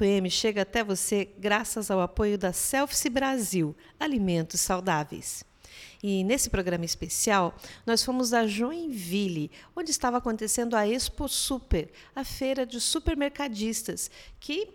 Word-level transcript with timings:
Ponto 0.00 0.04
M 0.04 0.30
chega 0.30 0.62
até 0.62 0.82
você 0.82 1.28
graças 1.38 1.90
ao 1.90 2.00
apoio 2.00 2.38
da 2.38 2.54
Selfie 2.54 3.10
Brasil, 3.10 3.76
Alimentos 3.98 4.60
Saudáveis. 4.60 5.44
E 6.02 6.24
nesse 6.24 6.48
programa 6.48 6.86
especial, 6.86 7.54
nós 7.84 8.02
fomos 8.02 8.32
a 8.32 8.46
Joinville, 8.46 9.50
onde 9.76 9.90
estava 9.90 10.16
acontecendo 10.16 10.74
a 10.74 10.88
Expo 10.88 11.28
Super, 11.28 11.90
a 12.16 12.24
feira 12.24 12.64
de 12.64 12.80
supermercadistas, 12.80 14.10
que 14.38 14.70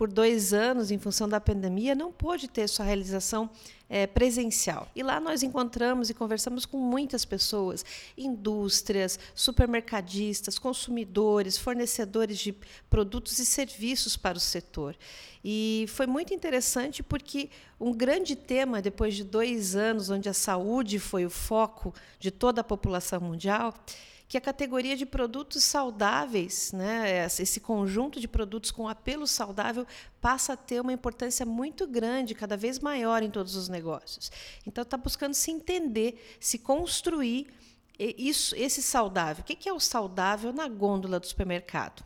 por 0.00 0.10
dois 0.10 0.54
anos, 0.54 0.90
em 0.90 0.96
função 0.96 1.28
da 1.28 1.38
pandemia, 1.38 1.94
não 1.94 2.10
pôde 2.10 2.48
ter 2.48 2.66
sua 2.66 2.86
realização 2.86 3.50
é, 3.86 4.06
presencial. 4.06 4.88
E 4.96 5.02
lá 5.02 5.20
nós 5.20 5.42
encontramos 5.42 6.08
e 6.08 6.14
conversamos 6.14 6.64
com 6.64 6.78
muitas 6.78 7.26
pessoas, 7.26 7.84
indústrias, 8.16 9.18
supermercadistas, 9.34 10.58
consumidores, 10.58 11.58
fornecedores 11.58 12.38
de 12.38 12.56
produtos 12.88 13.38
e 13.38 13.44
serviços 13.44 14.16
para 14.16 14.38
o 14.38 14.40
setor. 14.40 14.96
E 15.44 15.84
foi 15.88 16.06
muito 16.06 16.32
interessante 16.32 17.02
porque 17.02 17.50
um 17.78 17.92
grande 17.92 18.34
tema, 18.34 18.80
depois 18.80 19.14
de 19.14 19.22
dois 19.22 19.76
anos, 19.76 20.08
onde 20.08 20.30
a 20.30 20.34
saúde 20.34 20.98
foi 20.98 21.26
o 21.26 21.30
foco 21.30 21.92
de 22.18 22.30
toda 22.30 22.62
a 22.62 22.64
população 22.64 23.20
mundial, 23.20 23.74
que 24.30 24.38
a 24.38 24.40
categoria 24.40 24.96
de 24.96 25.04
produtos 25.04 25.64
saudáveis, 25.64 26.70
né, 26.70 27.26
esse 27.26 27.58
conjunto 27.58 28.20
de 28.20 28.28
produtos 28.28 28.70
com 28.70 28.88
apelo 28.88 29.26
saudável, 29.26 29.84
passa 30.20 30.52
a 30.52 30.56
ter 30.56 30.80
uma 30.80 30.92
importância 30.92 31.44
muito 31.44 31.84
grande, 31.84 32.32
cada 32.32 32.56
vez 32.56 32.78
maior 32.78 33.24
em 33.24 33.30
todos 33.30 33.56
os 33.56 33.68
negócios. 33.68 34.30
Então, 34.64 34.82
está 34.82 34.96
buscando 34.96 35.34
se 35.34 35.50
entender, 35.50 36.38
se 36.38 36.60
construir 36.60 37.48
isso, 37.98 38.54
esse 38.54 38.80
saudável. 38.80 39.42
O 39.42 39.44
que 39.44 39.68
é 39.68 39.72
o 39.72 39.80
saudável 39.80 40.52
na 40.52 40.68
gôndola 40.68 41.18
do 41.18 41.26
supermercado? 41.26 42.04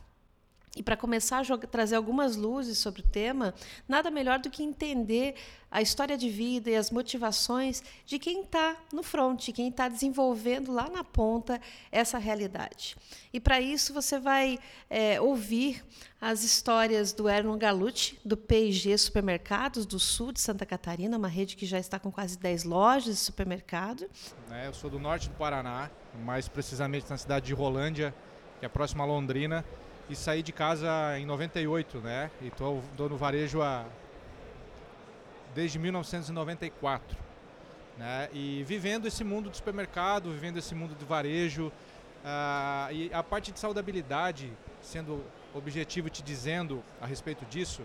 E 0.77 0.83
para 0.83 0.97
começar 0.97 1.39
a 1.39 1.43
jogar, 1.43 1.69
trazer 1.69 1.95
algumas 1.95 2.35
luzes 2.35 2.79
sobre 2.79 3.01
o 3.01 3.05
tema, 3.05 3.55
nada 3.89 4.11
melhor 4.11 4.41
do 4.41 4.51
que 4.51 4.63
entender 4.63 5.37
a 5.71 5.81
história 5.81 6.17
de 6.17 6.29
vida 6.29 6.71
e 6.71 6.77
as 6.77 6.91
motivações 6.91 7.83
de 8.05 8.19
quem 8.19 8.43
está 8.43 8.77
no 8.93 9.03
front, 9.03 9.51
quem 9.53 9.69
está 9.69 9.89
desenvolvendo 9.89 10.73
lá 10.73 10.89
na 10.89 11.05
ponta 11.05 11.61
essa 11.93 12.19
realidade. 12.19 12.97
E 13.33 13.39
para 13.39 13.61
isso 13.61 13.93
você 13.95 14.19
vai 14.19 14.59
é, 14.91 15.21
ouvir 15.21 15.85
as 16.21 16.43
histórias 16.43 17.13
do 17.13 17.29
Erno 17.29 17.57
Galucci, 17.57 18.19
do 18.25 18.37
P&G 18.37 18.97
Supermercados 18.99 19.87
do 19.87 20.01
sul 20.01 20.33
de 20.33 20.41
Santa 20.41 20.67
Catarina, 20.67 21.17
uma 21.17 21.29
rede 21.29 21.55
que 21.57 21.67
já 21.67 21.79
está 21.79 22.01
com 22.01 22.11
quase 22.11 22.37
10 22.39 22.65
lojas 22.65 23.15
de 23.15 23.21
supermercado. 23.21 24.07
É, 24.51 24.67
eu 24.67 24.75
sou 24.75 24.91
do 24.91 24.99
norte 24.99 25.29
do 25.29 25.37
Paraná, 25.37 25.91
mais 26.25 26.49
precisamente 26.49 27.09
na 27.09 27.17
cidade 27.17 27.47
de 27.47 27.55
Rolândia, 27.55 28.15
que 28.59 28.67
é 28.67 28.69
próxima 28.69 29.05
a 29.05 29.07
Londrina 29.07 29.65
e 30.09 30.15
saí 30.15 30.43
de 30.43 30.53
casa 30.53 31.19
em 31.19 31.25
98, 31.27 31.99
né? 31.99 32.31
E 32.41 32.51
tô, 32.51 32.81
tô 32.97 33.09
no 33.09 33.17
varejo 33.17 33.63
a, 33.63 33.85
desde 35.55 35.79
1994, 35.79 37.17
né? 37.97 38.29
E 38.33 38.63
vivendo 38.65 39.07
esse 39.07 39.25
mundo 39.25 39.49
do 39.51 39.57
supermercado, 39.57 40.31
vivendo 40.31 40.59
esse 40.59 40.75
mundo 40.75 40.95
do 40.95 41.07
varejo, 41.07 41.69
uh, 41.69 42.93
e 42.93 43.11
a 43.13 43.23
parte 43.23 43.53
de 43.53 43.59
saudabilidade, 43.59 44.53
sendo 44.83 45.25
objetivo 45.55 46.11
te 46.11 46.23
dizendo 46.23 46.83
a 47.01 47.07
respeito 47.07 47.45
disso, 47.47 47.83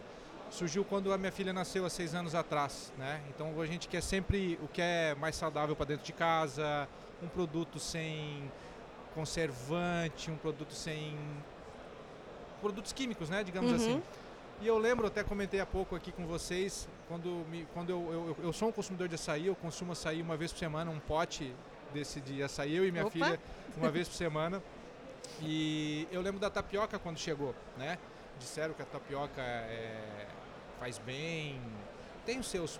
surgiu 0.49 0.83
quando 0.83 1.13
a 1.13 1.17
minha 1.17 1.31
filha 1.31 1.53
nasceu 1.53 1.85
há 1.85 1.89
seis 1.89 2.15
anos 2.15 2.33
atrás, 2.33 2.91
né? 2.97 3.21
Então 3.29 3.59
a 3.61 3.65
gente 3.65 3.88
quer 3.88 4.01
sempre 4.01 4.59
o 4.61 4.67
que 4.67 4.81
é 4.81 5.15
mais 5.15 5.35
saudável 5.35 5.75
para 5.75 5.85
dentro 5.85 6.05
de 6.05 6.13
casa, 6.13 6.88
um 7.21 7.27
produto 7.27 7.79
sem 7.79 8.51
conservante, 9.13 10.31
um 10.31 10.38
produto 10.38 10.73
sem 10.73 11.17
produtos 12.59 12.93
químicos, 12.93 13.29
né, 13.29 13.43
digamos 13.43 13.71
uhum. 13.71 13.77
assim. 13.77 14.03
E 14.61 14.67
eu 14.67 14.77
lembro, 14.77 15.07
até 15.07 15.23
comentei 15.23 15.61
há 15.61 15.65
pouco 15.65 15.95
aqui 15.95 16.11
com 16.11 16.25
vocês, 16.25 16.87
quando, 17.07 17.45
me, 17.49 17.65
quando 17.73 17.91
eu, 17.91 18.35
eu, 18.39 18.45
eu, 18.45 18.53
sou 18.53 18.67
um 18.67 18.71
consumidor 18.73 19.07
de 19.07 19.15
açaí, 19.15 19.47
eu 19.47 19.55
consumo 19.55 19.93
açaí 19.93 20.21
uma 20.21 20.35
vez 20.35 20.51
por 20.51 20.59
semana, 20.59 20.91
um 20.91 20.99
pote 20.99 21.55
desse 21.93 22.19
de 22.19 22.43
açaí, 22.43 22.75
eu 22.75 22.85
e 22.85 22.91
minha 22.91 23.05
Opa. 23.05 23.11
filha, 23.11 23.39
uma 23.77 23.89
vez 23.89 24.09
por 24.09 24.15
semana. 24.17 24.61
E 25.41 26.07
eu 26.11 26.21
lembro 26.21 26.41
da 26.41 26.49
tapioca 26.49 26.99
quando 26.99 27.17
chegou, 27.17 27.55
né? 27.77 27.97
Disseram 28.37 28.73
que 28.73 28.81
a 28.81 28.85
tapioca 28.85 29.41
é, 29.41 30.27
faz 30.77 30.97
bem, 30.97 31.61
tem 32.25 32.39
os 32.39 32.47
seus 32.47 32.79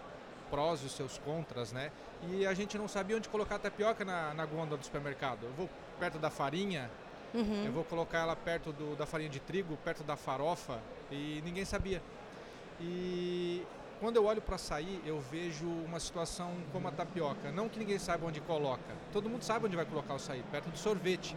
prós 0.50 0.82
e 0.82 0.86
os 0.86 0.92
seus 0.92 1.18
contras, 1.20 1.72
né? 1.72 1.92
E 2.30 2.46
a 2.46 2.54
gente 2.54 2.78
não 2.78 2.88
sabia 2.88 3.16
onde 3.16 3.30
colocar 3.30 3.56
a 3.56 3.60
tapioca 3.60 4.04
na, 4.04 4.34
na 4.34 4.46
gôndola 4.46 4.78
do 4.78 4.84
supermercado. 4.84 5.44
Eu 5.44 5.54
vou 5.54 5.70
perto 5.98 6.20
da 6.20 6.30
farinha, 6.30 6.90
Uhum. 7.34 7.66
Eu 7.66 7.72
vou 7.72 7.84
colocar 7.84 8.20
ela 8.20 8.36
perto 8.36 8.72
do, 8.72 8.96
da 8.96 9.06
farinha 9.06 9.30
de 9.30 9.40
trigo, 9.40 9.78
perto 9.78 10.04
da 10.04 10.16
farofa, 10.16 10.80
e 11.12 11.42
ninguém 11.46 11.66
sabia. 11.66 12.02
E 12.82 13.64
quando 14.00 14.16
eu 14.16 14.26
olho 14.26 14.42
para 14.42 14.56
açaí, 14.56 15.02
eu 15.06 15.20
vejo 15.20 15.68
uma 15.68 16.00
situação 16.00 16.54
como 16.72 16.88
a 16.88 16.92
tapioca. 16.92 17.52
Não 17.52 17.68
que 17.68 17.78
ninguém 17.78 18.00
saiba 18.00 18.26
onde 18.26 18.40
coloca. 18.40 18.96
Todo 19.12 19.30
mundo 19.30 19.44
sabe 19.44 19.66
onde 19.66 19.76
vai 19.76 19.86
colocar 19.86 20.14
o 20.14 20.16
açaí, 20.16 20.44
perto 20.52 20.70
do 20.70 20.78
sorvete. 20.78 21.36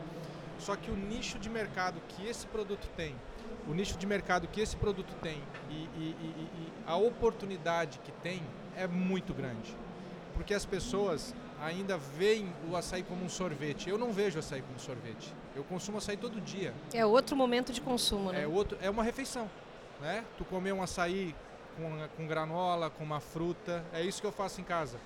Só 0.59 0.77
que 0.77 0.91
o 0.91 0.97
nicho 0.97 1.39
de 1.39 1.51
mercado 1.51 2.01
que 2.09 2.27
esse 2.27 2.47
produto 2.47 2.89
tem, 2.97 3.17
o 3.67 3.75
nicho 3.75 3.99
de 3.99 4.07
mercado 4.07 4.47
que 4.47 4.61
esse 4.61 4.77
produto 4.77 5.13
tem 5.21 5.43
e, 5.69 5.75
e, 5.75 6.17
e, 6.21 6.49
e 6.55 6.73
a 6.87 6.97
oportunidade 6.97 7.99
que 8.05 8.13
tem 8.13 8.43
é 8.77 8.87
muito 8.87 9.35
grande. 9.35 9.77
Porque 10.35 10.55
as 10.55 10.65
pessoas 10.65 11.35
ainda 11.63 11.97
veem 11.97 12.53
o 12.69 12.77
açaí 12.77 13.03
como 13.03 13.25
um 13.25 13.29
sorvete. 13.29 13.89
Eu 13.89 13.97
não 13.97 14.13
vejo 14.13 14.39
açaí 14.39 14.63
como 14.63 14.79
sorvete. 14.79 15.33
Eu 15.55 15.63
consumo 15.65 15.99
açaí 15.99 16.17
todo 16.17 16.41
dia. 16.41 16.75
É 16.93 17.07
outro 17.07 17.37
momento 17.37 17.73
de 17.73 17.81
consumo, 17.81 18.33
né? 18.33 18.43
É, 18.43 18.47
outro, 18.47 18.77
é 18.83 18.91
uma 18.91 19.03
refeição, 19.03 19.49
né? 20.01 20.25
Tu 20.37 20.45
comer 20.45 20.73
um 20.73 20.83
açaí 20.83 21.35
com, 21.77 22.09
com 22.17 22.27
granola, 22.27 22.91
com 22.91 23.05
uma 23.05 23.21
fruta, 23.21 23.85
é 23.93 24.03
isso 24.03 24.21
que 24.21 24.27
eu 24.27 24.33
faço 24.33 24.61
em 24.61 24.65
casa. 24.65 24.99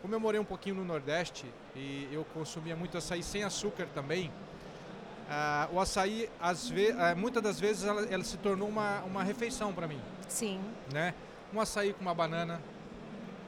Como 0.00 0.14
eu 0.14 0.20
morei 0.20 0.40
um 0.40 0.44
pouquinho 0.44 0.76
no 0.76 0.84
Nordeste 0.84 1.44
e 1.76 2.08
eu 2.10 2.24
consumia 2.32 2.74
muito 2.74 2.96
açaí 2.96 3.22
sem 3.22 3.44
açúcar 3.44 3.86
também, 3.94 4.28
uh, 5.28 5.74
o 5.74 5.80
açaí, 5.80 6.30
às 6.40 6.70
uh, 6.70 6.74
muitas 7.14 7.42
das 7.42 7.60
vezes, 7.60 7.84
ela, 7.84 8.06
ela 8.06 8.24
se 8.24 8.38
tornou 8.38 8.66
uma, 8.66 9.00
uma 9.02 9.22
refeição 9.22 9.74
para 9.74 9.86
mim. 9.86 10.00
Sim. 10.26 10.60
Né? 10.90 11.14
Um 11.52 11.60
açaí 11.60 11.92
com 11.92 12.00
uma 12.00 12.14
banana. 12.14 12.60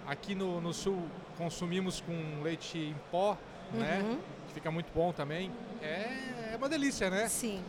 Aqui 0.07 0.35
no, 0.35 0.61
no 0.61 0.75
Sul 0.75 1.09
consumimos 1.37 2.01
com 2.01 2.43
leite 2.43 2.79
em 2.79 2.97
pó, 3.11 3.37
né? 3.73 4.01
uhum. 4.03 4.13
né? 4.13 4.19
Que 4.49 4.55
fica 4.55 4.71
muito 4.71 4.93
bom 4.95 5.13
também. 5.13 5.51
É, 5.81 6.53
é 6.53 6.57
uma 6.57 6.69
delícia, 6.69 7.11
né? 7.11 7.29
Sim. 7.29 7.63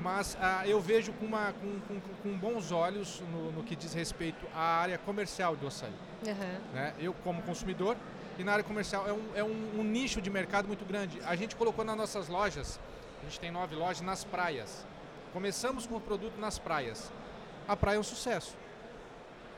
Mas 0.00 0.36
ah, 0.40 0.66
eu 0.66 0.80
vejo 0.80 1.12
com, 1.14 1.24
uma, 1.24 1.52
com, 1.54 1.80
com, 1.80 2.00
com 2.22 2.36
bons 2.36 2.70
olhos 2.70 3.22
no, 3.32 3.52
no, 3.52 3.62
que 3.62 3.74
diz 3.74 3.94
respeito 3.94 4.46
à 4.54 4.80
área 4.80 4.98
comercial 4.98 5.56
do 5.56 5.66
açaí. 5.66 5.90
Uhum. 6.26 6.74
Né? 6.74 6.94
Eu, 6.98 7.14
como 7.24 7.42
consumidor, 7.42 7.96
e 8.38 8.44
na 8.44 8.52
área 8.52 8.64
comercial 8.64 9.08
é, 9.08 9.12
um, 9.12 9.22
é 9.34 9.44
um, 9.44 9.80
um, 9.80 9.82
nicho 9.82 10.20
de 10.20 10.28
mercado 10.28 10.66
muito 10.68 10.84
grande. 10.84 11.18
A 11.24 11.34
gente 11.34 11.56
colocou 11.56 11.84
nas 11.84 11.96
nossas 11.96 12.28
lojas, 12.28 12.78
a 13.22 13.24
gente 13.24 13.40
tem 13.40 13.50
nove 13.50 13.74
lojas 13.74 14.02
nas 14.02 14.24
praias. 14.24 14.84
Começamos 15.32 15.86
com 15.86 15.96
o 15.96 16.00
produto 16.00 16.38
nas 16.38 16.58
praias. 16.58 17.10
A 17.66 17.76
praia 17.76 17.96
é 17.96 18.00
um 18.00 18.04
sucesso. 18.04 18.54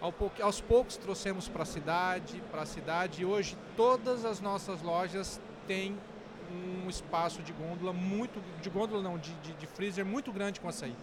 Aos 0.01 0.61
poucos 0.61 0.97
trouxemos 0.97 1.49
para 1.49 1.63
a 1.63 1.67
cidade, 1.67 2.43
para 2.51 2.63
a 2.63 2.67
cidade, 2.67 3.23
e 3.23 3.25
hoje 3.25 3.57
todas 3.77 4.25
as 4.25 4.41
nossas 4.41 4.81
lojas 4.81 5.41
têm 5.67 5.97
um 6.85 6.89
espaço 6.89 7.43
de 7.43 7.53
gôndola 7.53 7.93
muito, 7.93 8.41
de 8.63 8.71
gôndola 8.71 9.03
não, 9.03 9.19
de, 9.19 9.33
de, 9.35 9.53
de 9.55 9.67
freezer 9.67 10.07
muito 10.07 10.33
grande 10.33 10.61
com 10.61 10.69
açaí. 10.69 10.95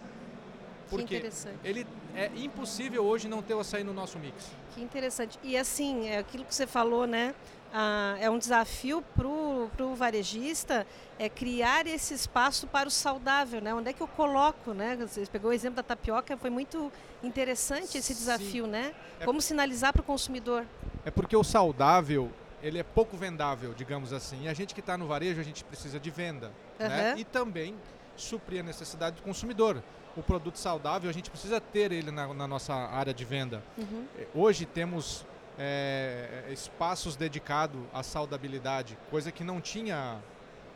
Porque 0.88 1.22
ele 1.64 1.86
é 2.14 2.30
impossível 2.36 3.04
hoje 3.04 3.28
não 3.28 3.42
ter 3.42 3.54
o 3.54 3.60
açaí 3.60 3.84
no 3.84 3.92
nosso 3.92 4.18
mix. 4.18 4.52
Que 4.74 4.82
interessante. 4.82 5.38
E 5.42 5.56
assim, 5.56 6.08
é 6.08 6.18
aquilo 6.18 6.44
que 6.44 6.54
você 6.54 6.66
falou, 6.66 7.06
né? 7.06 7.34
Ah, 7.72 8.16
é 8.20 8.30
um 8.30 8.38
desafio 8.38 9.02
para 9.14 9.26
o 9.26 9.45
varejista 9.94 10.86
é 11.18 11.28
criar 11.28 11.86
esse 11.86 12.14
espaço 12.14 12.66
para 12.66 12.88
o 12.88 12.90
saudável, 12.90 13.60
né? 13.60 13.74
Onde 13.74 13.90
é 13.90 13.92
que 13.92 14.02
eu 14.02 14.08
coloco, 14.08 14.72
né? 14.72 14.96
Você 14.96 15.26
pegou 15.26 15.50
o 15.50 15.54
exemplo 15.54 15.76
da 15.76 15.82
tapioca, 15.82 16.36
foi 16.36 16.50
muito 16.50 16.92
interessante 17.22 17.98
esse 17.98 18.14
desafio, 18.14 18.64
Sim. 18.64 18.70
né? 18.70 18.94
É 19.20 19.24
Como 19.24 19.40
sinalizar 19.40 19.92
para 19.92 20.00
o 20.00 20.04
consumidor? 20.04 20.66
É 21.04 21.10
porque 21.10 21.36
o 21.36 21.44
saudável 21.44 22.30
ele 22.62 22.78
é 22.78 22.82
pouco 22.82 23.16
vendável, 23.16 23.74
digamos 23.74 24.12
assim. 24.12 24.44
E 24.44 24.48
a 24.48 24.54
gente 24.54 24.74
que 24.74 24.80
está 24.80 24.96
no 24.96 25.06
varejo, 25.06 25.40
a 25.40 25.44
gente 25.44 25.62
precisa 25.64 26.00
de 26.00 26.10
venda, 26.10 26.50
uhum. 26.80 26.88
né? 26.88 27.14
E 27.16 27.24
também 27.24 27.74
suprir 28.16 28.60
a 28.60 28.62
necessidade 28.62 29.16
do 29.16 29.22
consumidor. 29.22 29.82
O 30.16 30.22
produto 30.22 30.58
saudável, 30.58 31.10
a 31.10 31.12
gente 31.12 31.30
precisa 31.30 31.60
ter 31.60 31.92
ele 31.92 32.10
na, 32.10 32.32
na 32.32 32.48
nossa 32.48 32.72
área 32.74 33.12
de 33.12 33.24
venda. 33.24 33.62
Uhum. 33.76 34.06
Hoje 34.34 34.64
temos 34.64 35.26
é, 35.58 36.44
espaços 36.50 37.16
dedicados 37.16 37.80
à 37.92 38.02
saudabilidade, 38.02 38.96
coisa 39.10 39.30
que 39.32 39.42
não 39.44 39.60
tinha 39.60 40.18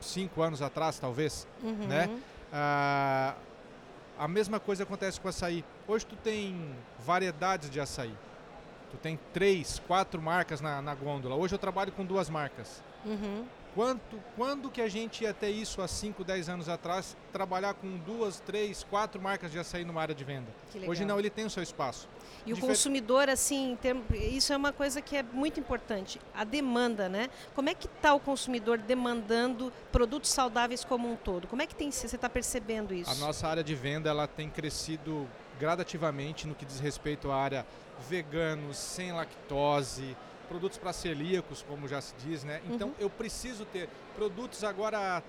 cinco 0.00 0.42
anos 0.42 0.62
atrás, 0.62 0.98
talvez, 0.98 1.46
Uhum. 1.62 1.86
né? 1.86 2.08
Ah, 2.52 3.34
a 4.18 4.26
mesma 4.28 4.58
coisa 4.60 4.82
acontece 4.82 5.20
com 5.20 5.28
açaí. 5.28 5.64
Hoje 5.86 6.04
tu 6.06 6.16
tem 6.16 6.74
variedades 6.98 7.70
de 7.70 7.80
açaí. 7.80 8.14
Tu 8.90 8.96
tem 8.96 9.18
três, 9.32 9.80
quatro 9.86 10.20
marcas 10.20 10.60
na, 10.60 10.82
na 10.82 10.94
gôndola. 10.94 11.36
Hoje 11.36 11.54
eu 11.54 11.58
trabalho 11.58 11.92
com 11.92 12.04
duas 12.04 12.28
marcas. 12.28 12.82
Uhum. 13.04 13.46
Quanto, 13.74 14.20
quando 14.36 14.68
que 14.68 14.82
a 14.82 14.88
gente 14.88 15.22
ia 15.22 15.32
ter 15.32 15.50
isso 15.50 15.80
há 15.80 15.86
5, 15.86 16.24
10 16.24 16.48
anos 16.48 16.68
atrás, 16.68 17.16
trabalhar 17.32 17.74
com 17.74 17.96
duas, 17.98 18.40
três, 18.40 18.82
quatro 18.82 19.22
marcas 19.22 19.52
de 19.52 19.58
açaí 19.60 19.84
numa 19.84 20.02
área 20.02 20.14
de 20.14 20.24
venda? 20.24 20.48
Hoje 20.88 21.04
não, 21.04 21.18
ele 21.20 21.30
tem 21.30 21.44
o 21.44 21.50
seu 21.50 21.62
espaço. 21.62 22.08
E 22.44 22.52
o 22.52 22.56
Difer- 22.56 22.68
consumidor, 22.70 23.28
assim, 23.28 23.78
isso 24.12 24.52
é 24.52 24.56
uma 24.56 24.72
coisa 24.72 25.00
que 25.00 25.16
é 25.16 25.22
muito 25.22 25.60
importante, 25.60 26.20
a 26.34 26.42
demanda, 26.42 27.08
né? 27.08 27.28
Como 27.54 27.68
é 27.68 27.74
que 27.74 27.86
está 27.86 28.12
o 28.12 28.18
consumidor 28.18 28.78
demandando 28.78 29.72
produtos 29.92 30.30
saudáveis 30.30 30.82
como 30.84 31.10
um 31.10 31.14
todo? 31.14 31.46
Como 31.46 31.62
é 31.62 31.66
que 31.66 31.74
tem, 31.74 31.92
você 31.92 32.06
está 32.06 32.28
percebendo 32.28 32.92
isso? 32.92 33.10
A 33.10 33.14
nossa 33.14 33.46
área 33.46 33.62
de 33.62 33.74
venda 33.74 34.10
ela 34.10 34.26
tem 34.26 34.50
crescido 34.50 35.28
gradativamente 35.60 36.46
no 36.46 36.54
que 36.56 36.64
diz 36.64 36.80
respeito 36.80 37.30
à 37.30 37.36
área 37.36 37.66
veganos, 38.08 38.78
sem 38.78 39.12
lactose, 39.12 40.16
produtos 40.50 40.76
para 40.78 40.92
celíacos, 40.92 41.64
como 41.66 41.86
já 41.86 42.00
se 42.00 42.12
diz, 42.16 42.42
né? 42.42 42.60
Então 42.68 42.88
Uhum. 42.88 42.94
eu 42.98 43.08
preciso 43.08 43.64
ter 43.64 43.88
produtos 44.16 44.64
agora 44.64 45.22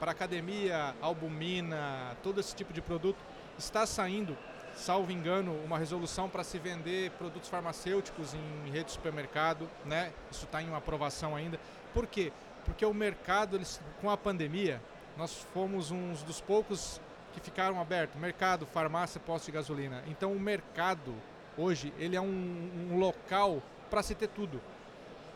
para 0.00 0.10
academia, 0.12 0.94
albumina, 1.02 2.16
todo 2.22 2.40
esse 2.40 2.54
tipo 2.56 2.72
de 2.72 2.80
produto 2.80 3.18
está 3.58 3.84
saindo, 3.84 4.34
salvo 4.74 5.12
engano, 5.12 5.52
uma 5.64 5.76
resolução 5.78 6.26
para 6.30 6.42
se 6.42 6.58
vender 6.58 7.10
produtos 7.12 7.50
farmacêuticos 7.50 8.32
em 8.32 8.70
rede 8.70 8.86
de 8.86 8.92
supermercado, 8.92 9.68
né? 9.84 10.10
Isso 10.30 10.46
está 10.46 10.62
em 10.62 10.68
uma 10.68 10.78
aprovação 10.78 11.36
ainda. 11.36 11.60
Por 11.92 12.06
quê? 12.06 12.32
Porque 12.64 12.86
o 12.86 12.94
mercado, 12.94 13.56
eles, 13.56 13.78
com 14.00 14.08
a 14.08 14.16
pandemia, 14.16 14.80
nós 15.18 15.46
fomos 15.52 15.90
uns 15.90 16.22
dos 16.22 16.40
poucos 16.40 16.98
que 17.34 17.40
ficaram 17.40 17.78
abertos, 17.78 18.18
mercado, 18.18 18.64
farmácia, 18.64 19.20
posto 19.20 19.46
de 19.46 19.52
gasolina. 19.52 20.02
Então 20.06 20.32
o 20.32 20.40
mercado 20.40 21.14
hoje 21.58 21.92
ele 21.98 22.16
é 22.16 22.20
um, 22.20 22.88
um 22.90 22.98
local 22.98 23.62
para 23.94 24.02
se 24.02 24.12
ter 24.16 24.26
tudo, 24.26 24.60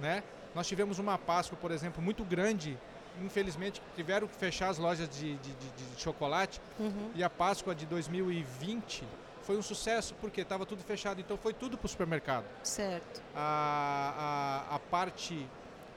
né? 0.01 0.21
Nós 0.53 0.67
tivemos 0.67 0.99
uma 0.99 1.17
Páscoa, 1.17 1.57
por 1.61 1.71
exemplo, 1.71 2.03
muito 2.03 2.25
grande. 2.25 2.77
Infelizmente 3.23 3.81
tiveram 3.95 4.27
que 4.27 4.35
fechar 4.35 4.69
as 4.69 4.79
lojas 4.79 5.09
de, 5.09 5.37
de, 5.37 5.53
de- 5.53 5.95
de 5.95 6.01
chocolate 6.01 6.61
Uhum. 6.77 7.13
e 7.15 7.23
a 7.23 7.31
Páscoa 7.31 7.73
de 7.73 7.87
2020 7.87 9.05
foi 9.43 9.57
um 9.57 9.63
sucesso 9.63 10.13
porque 10.21 10.41
estava 10.41 10.67
tudo 10.67 10.83
fechado. 10.83 11.21
Então 11.21 11.37
foi 11.37 11.53
tudo 11.55 11.79
para 11.79 11.87
o 11.87 11.89
supermercado 11.89 12.45
Certo. 12.65 13.23
a, 13.33 14.65
a, 14.73 14.75
a 14.75 14.79
parte 14.81 15.49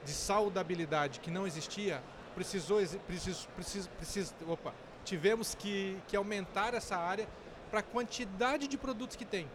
de 0.06 0.12
saudabilidade 0.12 1.20
que 1.20 1.32
não 1.32 1.48
existia, 1.48 2.00
precisou, 2.36 2.80
precis, 3.08 3.48
precis, 3.56 3.88
precis, 3.88 4.36
opa, 4.48 4.72
tivemos 5.04 5.56
que, 5.56 5.98
que 6.08 6.16
aumentar 6.16 6.76
essa 6.76 6.96
área 6.96 7.28
para 7.72 7.80
a 7.80 7.84
quantidade 7.84 8.68
de 8.68 8.78
produtos 8.78 9.16
que 9.16 9.26
tem. 9.26 9.48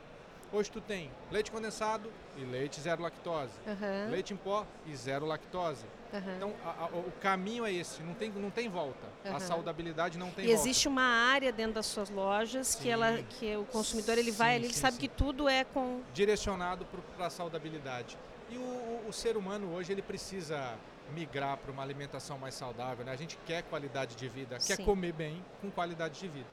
Hoje 0.53 0.71
tu 0.71 0.81
tem 0.81 1.11
leite 1.31 1.51
condensado 1.51 2.11
e 2.37 2.45
leite 2.45 2.81
zero 2.81 3.03
lactose, 3.03 3.53
Aham, 3.67 4.11
leite 4.11 4.33
em 4.33 4.37
pó 4.37 4.65
e 4.87 4.95
zero 4.97 5.27
lactose. 5.27 5.85
aham. 6.15 6.37
Então 6.37 6.55
a- 6.65 6.85
a- 6.85 6.87
o 6.87 7.13
caminho 7.21 7.67
é 7.67 7.73
esse, 7.73 8.01
não 8.03 8.15
tem, 8.15 8.31
não 8.31 8.51
tem 8.51 8.69
volta. 8.69 9.07
Aham. 9.25 9.37
A 9.37 9.41
saudabilidade 9.41 10.17
não 10.17 10.31
tem 10.31 10.45
E 10.45 10.49
volta. 10.49 10.61
existe 10.63 10.87
uma 10.87 11.03
área 11.03 11.51
dentro 11.53 11.75
das 11.75 11.87
suas 11.87 12.09
lojas 12.11 12.75
que 12.77 12.85
Sim. 12.85 12.91
ela, 12.91 13.19
que 13.23 13.57
o 13.57 13.65
consumidor 13.65 14.17
ele 14.19 14.31
vai 14.31 14.51
Sim, 14.51 14.57
ali, 14.57 14.65
ele 14.67 14.75
sim, 14.75 14.81
sabe 14.81 14.99
que 14.99 15.09
tudo 15.09 15.49
é 15.49 15.65
com 15.65 16.01
direcionado 16.15 16.87
para 17.17 17.27
a 17.27 17.31
saudabilidade. 17.31 18.17
E 18.49 18.57
o, 18.57 18.61
o- 18.61 19.07
o 19.09 19.13
ser 19.13 19.37
humano 19.37 19.75
hoje 19.75 19.91
ele 19.93 20.03
precisa 20.03 20.75
migrar 21.13 21.57
para 21.57 21.73
uma 21.73 21.83
alimentação 21.83 22.39
mais 22.39 22.55
saudável. 22.55 23.05
Né? 23.05 23.13
A 23.13 23.17
gente 23.17 23.37
quer 23.47 23.63
qualidade 23.65 24.15
de 24.15 24.29
vida, 24.29 24.59
quer 24.65 24.77
comer 24.85 25.13
bem 25.13 25.45
com 25.61 25.71
qualidade 25.71 26.21
de 26.21 26.29
vida. 26.29 26.47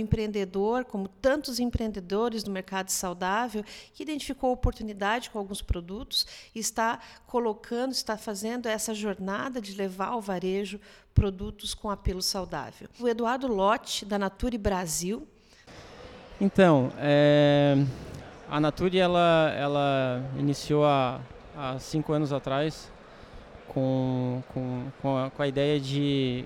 Empreendedor, 0.00 0.84
como 0.84 1.06
tantos 1.06 1.60
empreendedores 1.60 2.42
do 2.42 2.50
mercado 2.50 2.88
saudável, 2.90 3.64
que 3.94 4.02
identificou 4.02 4.50
oportunidade 4.50 5.30
com 5.30 5.38
alguns 5.38 5.62
produtos 5.62 6.26
e 6.54 6.58
está 6.58 6.98
colocando, 7.26 7.92
está 7.92 8.16
fazendo 8.16 8.66
essa 8.66 8.94
jornada 8.94 9.60
de 9.60 9.74
levar 9.74 10.08
ao 10.08 10.20
varejo 10.20 10.80
produtos 11.14 11.74
com 11.74 11.90
apelo 11.90 12.22
saudável. 12.22 12.88
O 12.98 13.06
Eduardo 13.06 13.46
Lotte, 13.46 14.04
da 14.04 14.18
Nature 14.18 14.58
Brasil, 14.58 15.26
Então, 16.40 16.90
é, 16.96 17.76
a 18.48 18.58
Nature 18.58 18.98
ela, 18.98 19.52
ela 19.54 20.24
iniciou 20.38 20.84
há, 20.86 21.20
há 21.54 21.78
cinco 21.78 22.12
anos 22.14 22.32
atrás 22.32 22.90
com, 23.68 24.42
com, 24.48 24.84
com, 25.00 25.16
a, 25.16 25.30
com 25.30 25.42
a 25.42 25.46
ideia 25.46 25.78
de, 25.78 26.44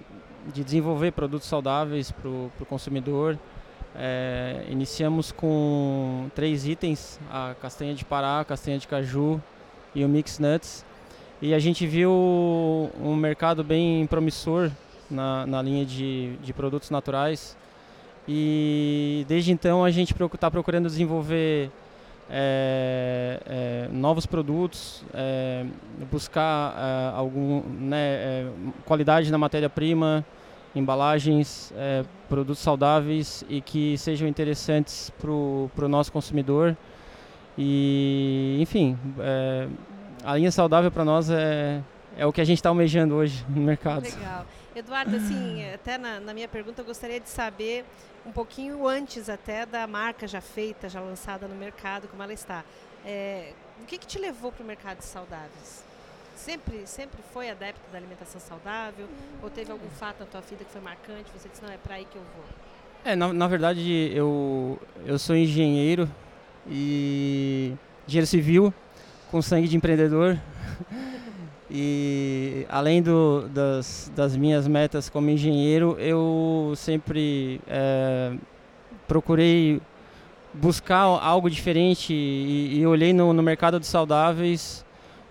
de 0.52 0.64
desenvolver 0.64 1.12
produtos 1.12 1.49
saudáveis 1.49 2.11
para 2.11 2.29
o 2.29 2.67
consumidor. 2.69 3.38
É, 3.96 4.64
iniciamos 4.69 5.31
com 5.31 6.29
três 6.35 6.67
itens, 6.67 7.19
a 7.31 7.55
castanha 7.61 7.94
de 7.94 8.05
Pará, 8.05 8.41
a 8.41 8.44
castanha 8.44 8.79
de 8.79 8.88
caju 8.88 9.41
e 9.94 10.05
o 10.05 10.08
Mix 10.08 10.38
Nuts. 10.38 10.85
E 11.41 11.55
a 11.55 11.58
gente 11.58 11.87
viu 11.87 12.11
um 12.11 13.14
mercado 13.14 13.62
bem 13.62 14.06
promissor 14.06 14.70
na, 15.11 15.46
na 15.46 15.62
linha 15.62 15.85
de, 15.85 16.37
de 16.37 16.52
produtos 16.52 16.91
naturais. 16.91 17.56
E 18.26 19.25
desde 19.29 19.52
então 19.52 19.85
a 19.85 19.91
gente 19.91 20.14
está 20.35 20.50
procurando 20.50 20.87
desenvolver 20.87 21.70
é, 22.31 23.41
é, 23.46 23.88
novos 23.93 24.26
produtos, 24.26 25.05
é, 25.12 25.67
buscar 26.11 26.75
é, 26.76 27.17
algum 27.17 27.62
né, 27.79 27.99
é, 27.99 28.46
qualidade 28.85 29.31
na 29.31 29.38
matéria-prima, 29.38 30.25
embalagens, 30.75 31.73
é, 31.76 32.05
produtos 32.29 32.62
saudáveis 32.62 33.44
e 33.49 33.61
que 33.61 33.97
sejam 33.99 34.26
interessantes 34.26 35.11
para 35.21 35.31
o 35.31 35.88
nosso 35.88 36.11
consumidor. 36.11 36.76
E, 37.56 38.58
enfim, 38.60 38.99
é, 39.20 39.69
a 40.25 40.37
linha 40.37 40.51
saudável 40.51 40.91
para 40.91 41.05
nós 41.05 41.31
é, 41.31 41.81
é 42.17 42.27
o 42.27 42.32
que 42.32 42.41
a 42.41 42.44
gente 42.44 42.58
está 42.58 42.69
almejando 42.69 43.15
hoje 43.15 43.44
no 43.49 43.60
mercado. 43.60 44.03
Legal. 44.03 44.46
Eduardo, 44.75 45.17
assim, 45.17 45.65
até 45.72 45.96
na, 45.96 46.19
na, 46.19 46.34
minha 46.34 46.49
pergunta 46.49 46.82
eu 46.82 46.84
gostaria 46.84 47.20
de 47.20 47.29
saber 47.29 47.84
um 48.27 48.32
pouquinho 48.32 48.87
antes 48.89 49.29
até 49.29 49.65
da 49.65 49.87
marca 49.87 50.27
já 50.27 50.41
feita, 50.41 50.89
já 50.89 51.01
lançada 51.01 51.46
no 51.46 51.55
mercado, 51.55 52.08
como 52.08 52.22
ela 52.22 52.32
está. 52.32 52.65
É, 53.05 53.53
o 53.81 53.84
que, 53.84 53.99
que 53.99 54.06
te 54.06 54.19
levou 54.19 54.51
para 54.51 54.65
o 54.65 54.67
mercado 54.67 54.99
de 54.99 55.05
saudáveis? 55.05 55.84
Sempre, 56.34 56.86
sempre 56.86 57.20
foi 57.32 57.50
adepto 57.50 57.81
da 57.91 57.98
alimentação 57.98 58.41
saudável? 58.41 59.06
Ou 59.43 59.50
teve 59.50 59.70
algum 59.70 59.88
fato 59.91 60.20
na 60.20 60.26
tua 60.26 60.41
vida 60.41 60.64
que 60.64 60.70
foi 60.70 60.81
marcante? 60.81 61.31
Você 61.36 61.48
disse, 61.48 61.62
não, 61.62 61.70
é 61.70 61.76
para 61.76 61.94
aí 61.94 62.05
que 62.05 62.17
eu 62.17 62.22
vou? 62.36 62.44
É, 63.05 63.14
na, 63.14 63.32
na 63.32 63.46
verdade, 63.46 64.10
eu, 64.14 64.81
eu 65.06 65.19
sou 65.19 65.36
engenheiro 65.36 66.08
e 66.67 67.74
engenheiro 68.06 68.26
civil 68.26 68.74
com 69.31 69.43
sangue 69.43 69.69
de 69.69 69.76
empreendedor. 69.76 70.38
E 71.70 72.67
além 72.69 73.03
do, 73.03 73.48
das, 73.48 74.12
das, 74.14 74.36
minhas 74.36 74.69
metas 74.69 75.08
como 75.08 75.31
engenheiro, 75.31 75.96
eu 75.98 76.74
sempre 76.76 77.60
é, 77.67 78.34
procurei 79.08 79.81
buscar 80.53 81.00
algo 81.00 81.50
diferente 81.50 82.12
e, 82.12 82.79
e 82.79 82.86
olhei 82.86 83.12
no, 83.12 83.32
no, 83.32 83.43
mercado 83.43 83.81
de 83.81 83.86
saudáveis 83.86 84.83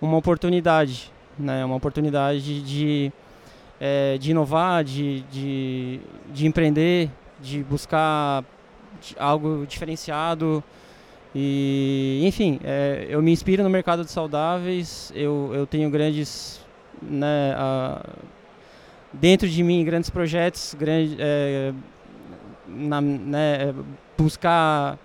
uma 0.04 0.18
oportunidade, 0.18 1.10
né? 1.38 1.64
uma 1.64 1.76
oportunidade 1.76 2.62
de, 2.62 3.12
é, 3.80 4.18
de 4.18 4.30
inovar, 4.30 4.84
de, 4.84 5.20
de, 5.22 6.00
de 6.32 6.46
empreender, 6.46 7.10
de 7.40 7.62
buscar 7.62 8.44
algo 9.18 9.66
diferenciado. 9.66 10.62
E, 11.34 12.22
enfim, 12.24 12.60
é, 12.62 13.06
eu 13.08 13.20
me 13.20 13.32
inspiro 13.32 13.62
no 13.62 13.70
mercado 13.70 14.04
de 14.04 14.10
saudáveis, 14.10 15.12
eu, 15.16 15.50
eu 15.52 15.66
tenho 15.66 15.90
grandes, 15.90 16.64
né, 17.02 17.56
uh, 17.56 18.08
dentro 19.12 19.48
de 19.48 19.62
mim, 19.64 19.84
grandes 19.84 20.10
projetos, 20.10 20.76
grande, 20.78 21.16
é, 21.18 21.72
na, 22.68 23.00
né, 23.00 23.74
buscar 24.16 24.96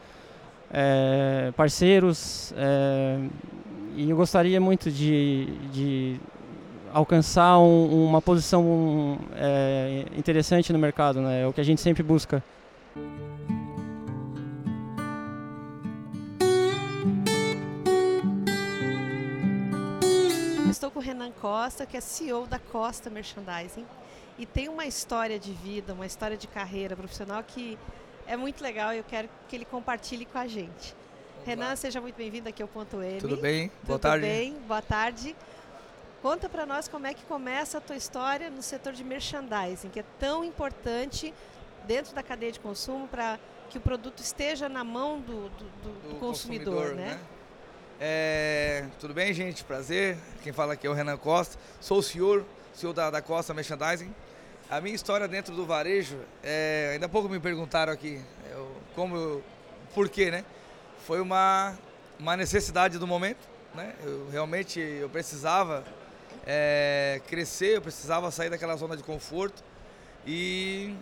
é, 0.72 1.52
parceiros, 1.56 2.54
e 3.96 4.10
eu 4.10 4.16
gostaria 4.16 4.60
muito 4.60 4.92
de, 4.92 5.46
de 5.72 6.20
alcançar 6.94 7.60
um, 7.60 8.06
uma 8.06 8.22
posição 8.22 9.20
é, 9.36 10.06
interessante 10.16 10.72
no 10.74 10.80
mercado, 10.80 11.22
né, 11.22 11.44
é 11.44 11.48
o 11.48 11.54
que 11.54 11.62
a 11.62 11.64
gente 11.64 11.82
sempre 11.82 12.04
busca. 12.04 12.44
Estou 20.70 20.92
com 20.92 21.00
o 21.00 21.02
Renan 21.02 21.32
Costa, 21.32 21.86
que 21.86 21.98
é 21.98 22.02
CEO 22.02 22.48
da 22.48 22.58
Costa 22.58 23.10
Merchandising. 23.10 23.86
e 24.38 24.46
tem 24.46 24.70
uma 24.70 24.86
história 24.86 25.38
de 25.38 25.52
vida, 25.52 25.94
uma 25.94 26.06
história 26.06 26.38
de 26.38 26.48
carreira 26.48 26.96
profissional 26.96 27.44
que 27.44 27.78
é 28.26 28.38
muito 28.38 28.64
legal 28.64 28.94
e 28.94 28.98
eu 29.00 29.04
quero 29.04 29.28
que 29.48 29.56
ele 29.56 29.66
compartilhe 29.66 30.26
com 30.26 30.38
a 30.38 30.48
gente. 30.48 30.96
Renan, 31.46 31.76
seja 31.76 32.00
muito 32.02 32.16
bem-vindo 32.16 32.50
aqui 32.50 32.62
ao 32.62 32.68
Ponto 32.68 33.02
M. 33.02 33.20
Tudo 33.20 33.38
bem? 33.38 33.70
Tudo 33.70 33.88
Boa 33.88 34.00
tarde. 34.00 34.26
Tudo 34.26 34.36
bem? 34.36 34.54
Boa 34.68 34.82
tarde. 34.82 35.36
Conta 36.22 36.50
para 36.50 36.66
nós 36.66 36.88
como 36.88 37.08
é 37.08 37.14
que 37.14 37.24
começa 37.24 37.78
a 37.78 37.82
tua 37.82 37.96
história 37.96 38.50
no 38.50 38.62
setor 38.62 38.94
de 38.94 39.04
merchandising, 39.04 39.90
que 39.90 40.02
é 40.02 40.06
tão 40.20 40.44
importante 40.44 41.34
dentro 41.88 42.14
da 42.14 42.22
cadeia 42.22 42.52
de 42.52 42.60
consumo 42.60 43.08
para 43.08 43.40
que 43.70 43.78
o 43.78 43.82
produto 43.82 44.20
esteja 44.20 44.68
na 44.68 44.84
mão 44.84 45.20
do, 45.20 45.50
do, 45.50 45.66
do, 45.84 46.10
do 46.10 46.16
consumidor, 46.20 46.76
consumidor, 46.76 46.96
né? 46.96 47.14
né? 47.14 47.20
É, 48.02 48.86
tudo 49.00 49.14
bem, 49.14 49.34
gente? 49.34 49.64
Prazer. 49.64 50.18
Quem 50.44 50.52
fala 50.52 50.74
aqui 50.74 50.88
é 50.88 50.90
o 50.90 50.94
Renan 50.94 51.18
Costa. 51.18 51.58
Sou 51.80 52.00
o 52.00 52.04
senhor, 52.04 52.46
senhor 52.74 52.94
da, 52.94 53.10
da 53.10 53.22
Costa 53.22 53.54
Merchandising. 53.54 54.14
A 54.70 54.80
minha 54.80 54.96
história 54.96 55.28
dentro 55.28 55.56
do 55.56 55.66
varejo, 55.66 56.18
é, 56.44 56.92
ainda 56.94 57.08
há 57.08 57.10
pouco 57.10 57.28
me 57.28 57.40
perguntaram 57.40 57.92
aqui 57.92 58.22
eu, 58.52 58.72
como, 58.94 59.16
eu, 59.16 59.44
por 59.96 60.08
quê, 60.10 60.30
né? 60.30 60.46
Foi 61.10 61.20
uma, 61.20 61.76
uma 62.20 62.38
necessidade 62.38 63.00
do 63.00 63.08
momento, 63.08 63.40
né? 63.74 63.96
Eu, 64.04 64.30
realmente 64.32 64.80
eu 64.80 65.10
precisava 65.10 65.84
é, 66.46 67.20
crescer, 67.28 67.78
eu 67.78 67.82
precisava 67.82 68.30
sair 68.30 68.52
daquela 68.52 68.76
zona 68.76 68.96
de 68.96 69.02
conforto 69.02 69.64
e 70.24 70.94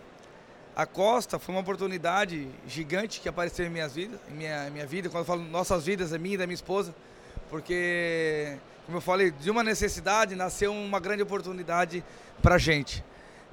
a 0.74 0.86
Costa 0.86 1.38
foi 1.38 1.54
uma 1.54 1.60
oportunidade 1.60 2.48
gigante 2.66 3.20
que 3.20 3.28
apareceu 3.28 3.66
em 3.66 3.68
minhas 3.68 3.94
vidas, 3.94 4.18
em 4.30 4.34
minha, 4.34 4.70
minha 4.70 4.86
vida, 4.86 5.10
quando 5.10 5.18
eu 5.18 5.26
falo 5.26 5.42
nossas 5.42 5.84
vidas, 5.84 6.10
a 6.14 6.16
minha 6.16 6.36
e 6.36 6.38
da 6.38 6.46
minha 6.46 6.54
esposa, 6.54 6.94
porque, 7.50 8.56
como 8.86 8.96
eu 8.96 9.02
falei, 9.02 9.30
de 9.30 9.50
uma 9.50 9.62
necessidade 9.62 10.34
nasceu 10.34 10.72
uma 10.72 11.00
grande 11.00 11.22
oportunidade 11.22 12.02
para 12.40 12.54
a 12.54 12.58
gente. 12.58 13.04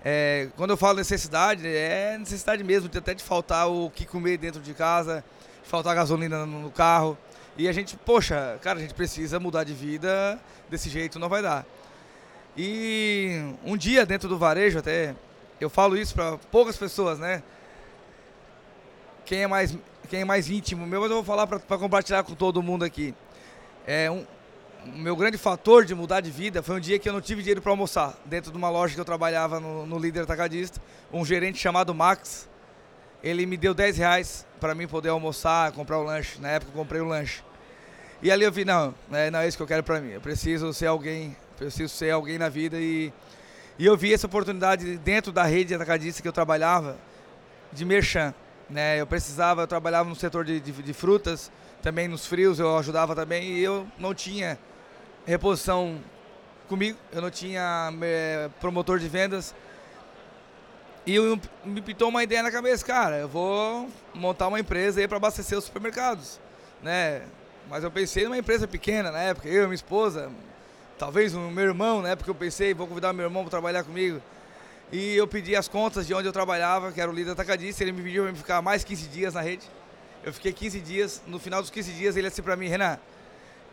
É, 0.05 0.47
quando 0.55 0.69
eu 0.69 0.77
falo 0.77 1.00
necessidade, 1.00 1.67
é 1.67 2.17
necessidade 2.17 2.63
mesmo, 2.63 2.89
até 2.95 3.13
de 3.13 3.24
faltar 3.25 3.69
o 3.69 3.89
que 3.89 4.05
comer 4.05 4.38
dentro 4.38 4.62
de 4.62 4.74
casa, 4.74 5.21
de 5.21 5.44
faltar 5.65 5.95
gasolina 5.95 6.45
no 6.45 6.72
carro. 6.72 7.17
E 7.57 7.67
a 7.67 7.72
gente, 7.72 7.95
poxa, 7.98 8.60
cara, 8.62 8.79
a 8.79 8.81
gente 8.81 8.93
precisa 8.93 9.39
mudar 9.39 9.63
de 9.63 9.74
vida, 9.74 10.39
desse 10.69 10.89
jeito 10.89 11.19
não 11.19 11.29
vai 11.29 11.41
dar. 11.41 11.65
E 12.57 13.53
um 13.63 13.75
dia 13.75 14.05
dentro 14.05 14.29
do 14.29 14.38
varejo, 14.38 14.79
até 14.79 15.15
eu 15.60 15.69
falo 15.69 15.98
isso 15.98 16.13
para 16.13 16.38
poucas 16.38 16.77
pessoas, 16.77 17.19
né? 17.19 17.41
Quem 19.25 19.43
é 19.43 19.48
mais, 19.48 19.77
quem 20.10 20.22
é 20.22 20.25
mais 20.25 20.50
íntimo 20.50 20.86
meu, 20.86 21.01
mas 21.01 21.10
eu 21.10 21.17
vou 21.17 21.25
falar 21.25 21.48
para 21.48 21.77
compartilhar 21.77 22.24
com 22.24 22.36
todo 22.36 22.62
mundo 22.62 22.86
aqui. 22.86 23.13
É 23.88 24.10
um, 24.12 24.25
meu 24.86 25.15
grande 25.15 25.38
fator 25.38 25.84
de 25.84 25.95
mudar 25.95 26.22
de 26.22 26.29
vida 26.29 26.62
foi 26.62 26.75
um 26.75 26.79
dia 26.79 27.00
que 27.00 27.10
eu 27.10 27.13
não 27.13 27.22
tive 27.22 27.41
dinheiro 27.41 27.62
para 27.62 27.72
almoçar. 27.72 28.15
Dentro 28.25 28.51
de 28.51 28.57
uma 28.57 28.69
loja 28.69 28.93
que 28.93 29.00
eu 29.00 29.05
trabalhava 29.05 29.60
no, 29.60 29.86
no 29.86 29.98
líder 29.98 30.22
atacadista, 30.22 30.81
um 31.12 31.25
gerente 31.25 31.57
chamado 31.57 31.93
Max, 31.93 32.48
ele 33.27 33.46
me 33.46 33.58
deu 33.58 33.74
10 33.74 33.98
reais 33.98 34.46
para 34.62 34.74
mim 34.74 34.88
poder 34.88 35.10
almoçar, 35.10 35.72
comprar 35.74 35.98
o 36.00 36.03
lanche. 36.03 36.39
Na 36.39 36.51
época 36.51 36.72
eu 36.72 36.77
comprei 36.77 37.01
o 37.01 37.05
lanche. 37.05 37.44
E 38.22 38.32
ali 38.32 38.46
eu 38.46 38.51
vi, 38.51 38.63
não, 38.63 38.96
é, 39.12 39.29
não 39.29 39.39
é 39.39 39.48
isso 39.48 39.58
que 39.58 39.63
eu 39.63 39.67
quero 39.67 39.84
para 39.84 40.00
mim. 40.00 40.12
Eu 40.12 40.22
preciso 40.22 40.72
ser 40.74 40.86
alguém, 40.86 41.36
preciso 41.58 41.94
ser 41.94 42.12
alguém 42.12 42.38
na 42.38 42.48
vida 42.48 42.77
e 42.79 43.12
e 43.77 43.86
eu 43.86 43.98
vi 43.98 44.13
essa 44.13 44.25
oportunidade 44.25 44.98
dentro 45.00 45.34
da 45.34 45.44
rede 45.44 45.75
atacadista 45.75 46.22
que 46.22 46.27
eu 46.27 46.32
trabalhava, 46.32 46.98
de 47.74 47.84
merchan. 47.84 48.34
Né? 48.70 49.01
Eu 49.01 49.05
precisava, 49.05 49.63
eu 49.63 49.67
trabalhava 49.67 50.08
no 50.08 50.15
setor 50.15 50.46
de, 50.46 50.62
de, 50.62 50.72
de 50.72 50.94
frutas, 50.94 51.51
também 51.82 52.08
nos 52.08 52.25
frios 52.25 52.58
eu 52.58 52.77
ajudava 52.77 53.13
também, 53.13 53.51
e 53.51 53.62
eu 53.62 53.86
não 54.00 54.13
tinha 54.13 54.58
reposição 55.25 56.00
comigo, 56.70 56.98
eu 57.12 57.22
não 57.22 57.29
tinha 57.29 57.91
é, 58.01 58.50
promotor 58.62 58.98
de 58.98 59.10
vendas. 59.10 59.53
E 61.05 61.13
eu, 61.13 61.39
me 61.63 61.81
pintou 61.81 62.09
uma 62.09 62.24
ideia 62.24 62.41
na 62.41 62.51
cabeça, 62.51 62.83
cara, 62.83 63.17
eu 63.17 63.27
vou 63.27 63.88
montar 64.13 64.47
uma 64.47 64.59
empresa 64.59 65.00
aí 65.00 65.07
para 65.07 65.17
abastecer 65.17 65.55
os 65.55 65.65
supermercados, 65.65 66.39
né? 66.81 67.21
Mas 67.69 67.83
eu 67.83 67.91
pensei 67.91 68.24
numa 68.24 68.38
empresa 68.38 68.67
pequena 68.67 69.12
na 69.12 69.19
época, 69.19 69.47
eu 69.47 69.63
e 69.63 69.65
minha 69.65 69.75
esposa, 69.75 70.31
talvez 70.97 71.35
o 71.35 71.39
meu 71.39 71.63
irmão, 71.63 72.01
né? 72.01 72.15
Porque 72.15 72.29
eu 72.29 72.35
pensei, 72.35 72.74
vou 72.74 72.88
convidar 72.88 73.13
meu 73.13 73.25
irmão 73.25 73.43
para 73.43 73.51
trabalhar 73.51 73.83
comigo. 73.83 74.19
E 74.91 75.15
eu 75.15 75.27
pedi 75.27 75.55
as 75.55 75.67
contas 75.67 76.07
de 76.07 76.13
onde 76.15 76.27
eu 76.27 76.33
trabalhava, 76.33 76.91
que 76.91 77.00
era 77.00 77.09
o 77.09 77.13
líder 77.13 77.31
atacadista, 77.31 77.83
ele 77.83 77.91
me 77.91 78.01
pediu 78.01 78.24
para 78.24 78.33
ficar 78.33 78.62
mais 78.63 78.83
15 78.83 79.07
dias 79.09 79.35
na 79.35 79.41
rede. 79.41 79.69
Eu 80.24 80.33
fiquei 80.33 80.51
15 80.51 80.79
dias, 80.81 81.21
no 81.27 81.38
final 81.38 81.62
dos 81.62 81.69
15 81.69 81.91
dias 81.91 82.17
ele 82.17 82.27
disse 82.29 82.41
para 82.41 82.55
mim, 82.55 82.67
Renan, 82.67 82.97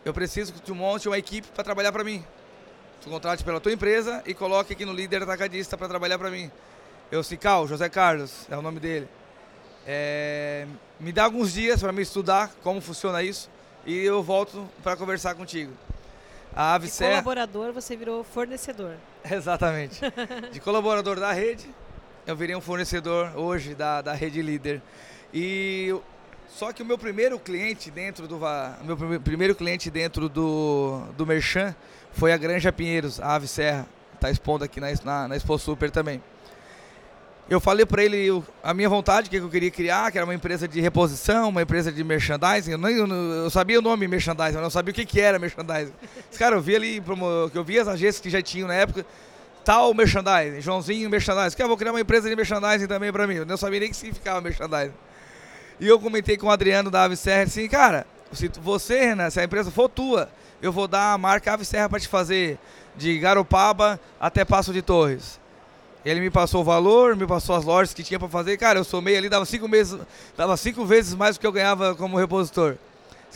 eu 0.04 0.12
preciso 0.12 0.52
que 0.52 0.60
tu 0.60 0.74
monte 0.74 1.08
uma 1.08 1.16
equipe 1.16 1.48
para 1.48 1.64
trabalhar 1.64 1.92
para 1.92 2.04
mim. 2.04 2.22
Tu 3.00 3.08
contrate 3.08 3.42
pela 3.42 3.58
tua 3.58 3.72
empresa 3.72 4.22
e 4.26 4.34
coloque 4.34 4.74
aqui 4.74 4.84
no 4.84 4.92
líder 4.92 5.22
atacadista 5.22 5.78
para 5.78 5.88
trabalhar 5.88 6.18
para 6.18 6.30
mim. 6.30 6.50
Eu 7.12 7.20
disse, 7.20 7.36
Cal, 7.36 7.68
José 7.68 7.90
Carlos, 7.90 8.46
é 8.50 8.56
o 8.56 8.62
nome 8.62 8.80
dele. 8.80 9.06
É, 9.86 10.66
me 10.98 11.12
dá 11.12 11.24
alguns 11.24 11.52
dias 11.52 11.78
para 11.78 11.92
me 11.92 12.00
estudar 12.00 12.50
como 12.62 12.80
funciona 12.80 13.22
isso 13.22 13.50
e 13.84 13.98
eu 13.98 14.22
volto 14.22 14.66
para 14.82 14.96
conversar 14.96 15.34
contigo. 15.34 15.74
A 16.56 16.78
De 16.78 16.90
colaborador, 16.90 17.70
você 17.70 17.94
virou 17.96 18.24
fornecedor. 18.24 18.94
Exatamente. 19.30 20.00
De 20.52 20.58
colaborador 20.58 21.20
da 21.20 21.32
rede, 21.32 21.68
eu 22.26 22.34
virei 22.34 22.56
um 22.56 22.62
fornecedor 22.62 23.36
hoje 23.36 23.74
da, 23.74 24.00
da 24.00 24.14
rede 24.14 24.40
líder. 24.40 24.80
E 25.34 25.94
só 26.48 26.72
que 26.72 26.82
o 26.82 26.86
meu 26.86 26.96
primeiro 26.96 27.38
cliente 27.38 27.90
dentro 27.90 28.26
do 28.26 28.40
meu 28.84 29.20
primeiro 29.20 29.54
cliente 29.54 29.90
dentro 29.90 30.30
do 30.30 31.02
do 31.14 31.26
Merchan 31.26 31.76
foi 32.10 32.32
a 32.32 32.38
Granja 32.38 32.72
Pinheiros, 32.72 33.20
a 33.20 33.34
Ave 33.34 33.48
Serra, 33.48 33.86
está 34.14 34.30
expondo 34.30 34.64
aqui 34.64 34.80
na, 34.80 34.86
na, 35.04 35.28
na 35.28 35.36
Expo 35.36 35.58
Super 35.58 35.90
também 35.90 36.22
eu 37.50 37.60
falei 37.60 37.84
para 37.84 38.02
ele 38.02 38.42
a 38.62 38.72
minha 38.72 38.88
vontade, 38.88 39.28
que 39.28 39.36
eu 39.36 39.48
queria 39.48 39.70
criar, 39.70 40.10
que 40.10 40.16
era 40.16 40.24
uma 40.24 40.34
empresa 40.34 40.66
de 40.66 40.80
reposição, 40.80 41.48
uma 41.48 41.62
empresa 41.62 41.92
de 41.92 42.02
merchandising. 42.02 42.72
Eu, 42.72 42.78
nem, 42.78 42.96
eu 42.96 43.50
sabia 43.50 43.78
o 43.78 43.82
nome 43.82 44.06
merchandising, 44.08 44.54
mas 44.54 44.62
não 44.62 44.70
sabia 44.70 44.92
o 44.92 44.94
que, 44.94 45.04
que 45.04 45.20
era 45.20 45.38
merchandising. 45.38 45.92
Esse 46.30 46.38
cara, 46.38 46.56
eu 46.56 46.60
vi 46.60 46.76
ali, 46.76 47.02
que 47.50 47.58
eu 47.58 47.64
vi 47.64 47.78
as 47.78 47.88
agências 47.88 48.20
que 48.20 48.30
já 48.30 48.40
tinham 48.40 48.68
na 48.68 48.74
época, 48.74 49.04
tal 49.64 49.92
merchandising, 49.92 50.60
Joãozinho 50.60 51.10
merchandising. 51.10 51.56
Que 51.56 51.62
eu 51.62 51.68
vou 51.68 51.76
criar 51.76 51.92
uma 51.92 52.00
empresa 52.00 52.28
de 52.28 52.36
merchandising 52.36 52.86
também 52.86 53.12
para 53.12 53.26
mim. 53.26 53.34
Eu 53.34 53.46
não 53.46 53.56
sabia 53.56 53.80
nem 53.80 53.88
o 53.88 53.92
que 53.92 53.96
significava 53.98 54.40
merchandising. 54.40 54.94
E 55.80 55.86
eu 55.86 55.98
comentei 55.98 56.36
com 56.36 56.46
o 56.46 56.50
Adriano 56.50 56.90
da 56.90 57.04
Ave 57.04 57.16
Serra 57.16 57.42
assim, 57.42 57.68
cara, 57.68 58.06
se 58.32 58.48
você, 58.60 59.00
Renan, 59.00 59.30
se 59.30 59.40
a 59.40 59.44
empresa 59.44 59.70
for 59.70 59.88
tua, 59.88 60.30
eu 60.62 60.72
vou 60.72 60.86
dar 60.86 61.12
a 61.12 61.18
marca 61.18 61.52
Ave 61.52 61.64
Serra 61.64 61.88
para 61.88 61.98
te 61.98 62.08
fazer 62.08 62.58
de 62.96 63.18
Garopaba 63.18 64.00
até 64.20 64.44
Passo 64.44 64.72
de 64.72 64.80
Torres. 64.80 65.41
Ele 66.04 66.20
me 66.20 66.30
passou 66.30 66.62
o 66.62 66.64
valor, 66.64 67.14
me 67.16 67.26
passou 67.26 67.54
as 67.54 67.64
lojas 67.64 67.94
que 67.94 68.02
tinha 68.02 68.18
para 68.18 68.28
fazer. 68.28 68.56
Cara, 68.56 68.78
eu 68.78 68.84
somei 68.84 69.16
ali, 69.16 69.28
dava 69.28 69.44
cinco 69.44 69.68
meses, 69.68 69.98
dava 70.36 70.56
cinco 70.56 70.84
vezes 70.84 71.14
mais 71.14 71.36
do 71.36 71.40
que 71.40 71.46
eu 71.46 71.52
ganhava 71.52 71.94
como 71.94 72.18
repositor. 72.18 72.76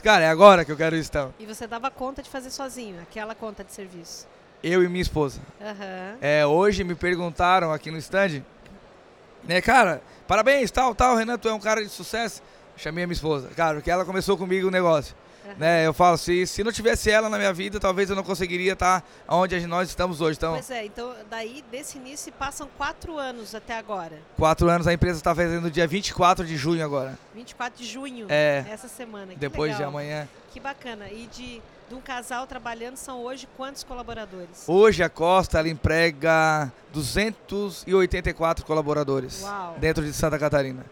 Cara, 0.02 0.24
é 0.24 0.28
agora 0.28 0.64
que 0.64 0.70
eu 0.70 0.76
quero 0.76 0.94
isso 0.94 1.10
então. 1.10 1.34
E 1.38 1.46
você 1.46 1.66
dava 1.66 1.90
conta 1.90 2.22
de 2.22 2.28
fazer 2.28 2.50
sozinho, 2.50 3.00
aquela 3.02 3.34
conta 3.34 3.64
de 3.64 3.72
serviço? 3.72 4.26
Eu 4.62 4.82
e 4.82 4.88
minha 4.88 5.02
esposa. 5.02 5.40
Uhum. 5.60 6.18
É, 6.20 6.46
hoje 6.46 6.84
me 6.84 6.94
perguntaram 6.94 7.72
aqui 7.72 7.90
no 7.90 7.98
stand, 7.98 8.42
né, 9.44 9.60
cara, 9.60 10.02
parabéns, 10.26 10.70
tal, 10.70 10.94
tal, 10.94 11.16
Renan, 11.16 11.38
tu 11.38 11.48
é 11.48 11.52
um 11.52 11.60
cara 11.60 11.82
de 11.82 11.88
sucesso. 11.88 12.42
Chamei 12.76 13.04
a 13.04 13.06
minha 13.06 13.14
esposa, 13.14 13.48
cara, 13.56 13.76
porque 13.76 13.90
ela 13.90 14.04
começou 14.04 14.36
comigo 14.36 14.68
o 14.68 14.70
negócio. 14.70 15.14
Né? 15.54 15.86
Eu 15.86 15.92
falo, 15.92 16.16
se, 16.16 16.46
se 16.46 16.64
não 16.64 16.72
tivesse 16.72 17.10
ela 17.10 17.28
na 17.28 17.38
minha 17.38 17.52
vida, 17.52 17.78
talvez 17.78 18.10
eu 18.10 18.16
não 18.16 18.22
conseguiria 18.22 18.72
estar 18.72 19.04
onde 19.28 19.66
nós 19.66 19.88
estamos 19.88 20.20
hoje. 20.20 20.36
Então, 20.36 20.54
pois 20.54 20.70
é, 20.70 20.84
então 20.84 21.14
daí 21.30 21.64
desse 21.70 21.98
início 21.98 22.32
passam 22.32 22.68
quatro 22.76 23.18
anos 23.18 23.54
até 23.54 23.76
agora. 23.76 24.18
Quatro 24.36 24.68
anos, 24.68 24.86
a 24.86 24.92
empresa 24.92 25.18
está 25.18 25.34
fazendo 25.34 25.70
dia 25.70 25.86
24 25.86 26.44
de 26.44 26.56
junho 26.56 26.84
agora. 26.84 27.18
24 27.34 27.82
de 27.82 27.88
junho, 27.88 28.26
é, 28.28 28.64
essa 28.70 28.88
semana. 28.88 29.32
Que 29.32 29.38
depois 29.38 29.72
legal. 29.72 29.90
de 29.90 29.96
amanhã. 29.96 30.28
Que 30.52 30.60
bacana. 30.60 31.08
E 31.10 31.26
de, 31.26 31.60
de 31.88 31.94
um 31.94 32.00
casal 32.00 32.46
trabalhando, 32.46 32.96
são 32.96 33.22
hoje 33.22 33.46
quantos 33.56 33.84
colaboradores? 33.84 34.64
Hoje 34.66 35.02
a 35.02 35.08
Costa 35.08 35.58
ela 35.58 35.68
emprega 35.68 36.72
284 36.92 38.64
colaboradores 38.64 39.42
Uau. 39.42 39.76
dentro 39.78 40.04
de 40.04 40.12
Santa 40.12 40.38
Catarina. 40.38 40.84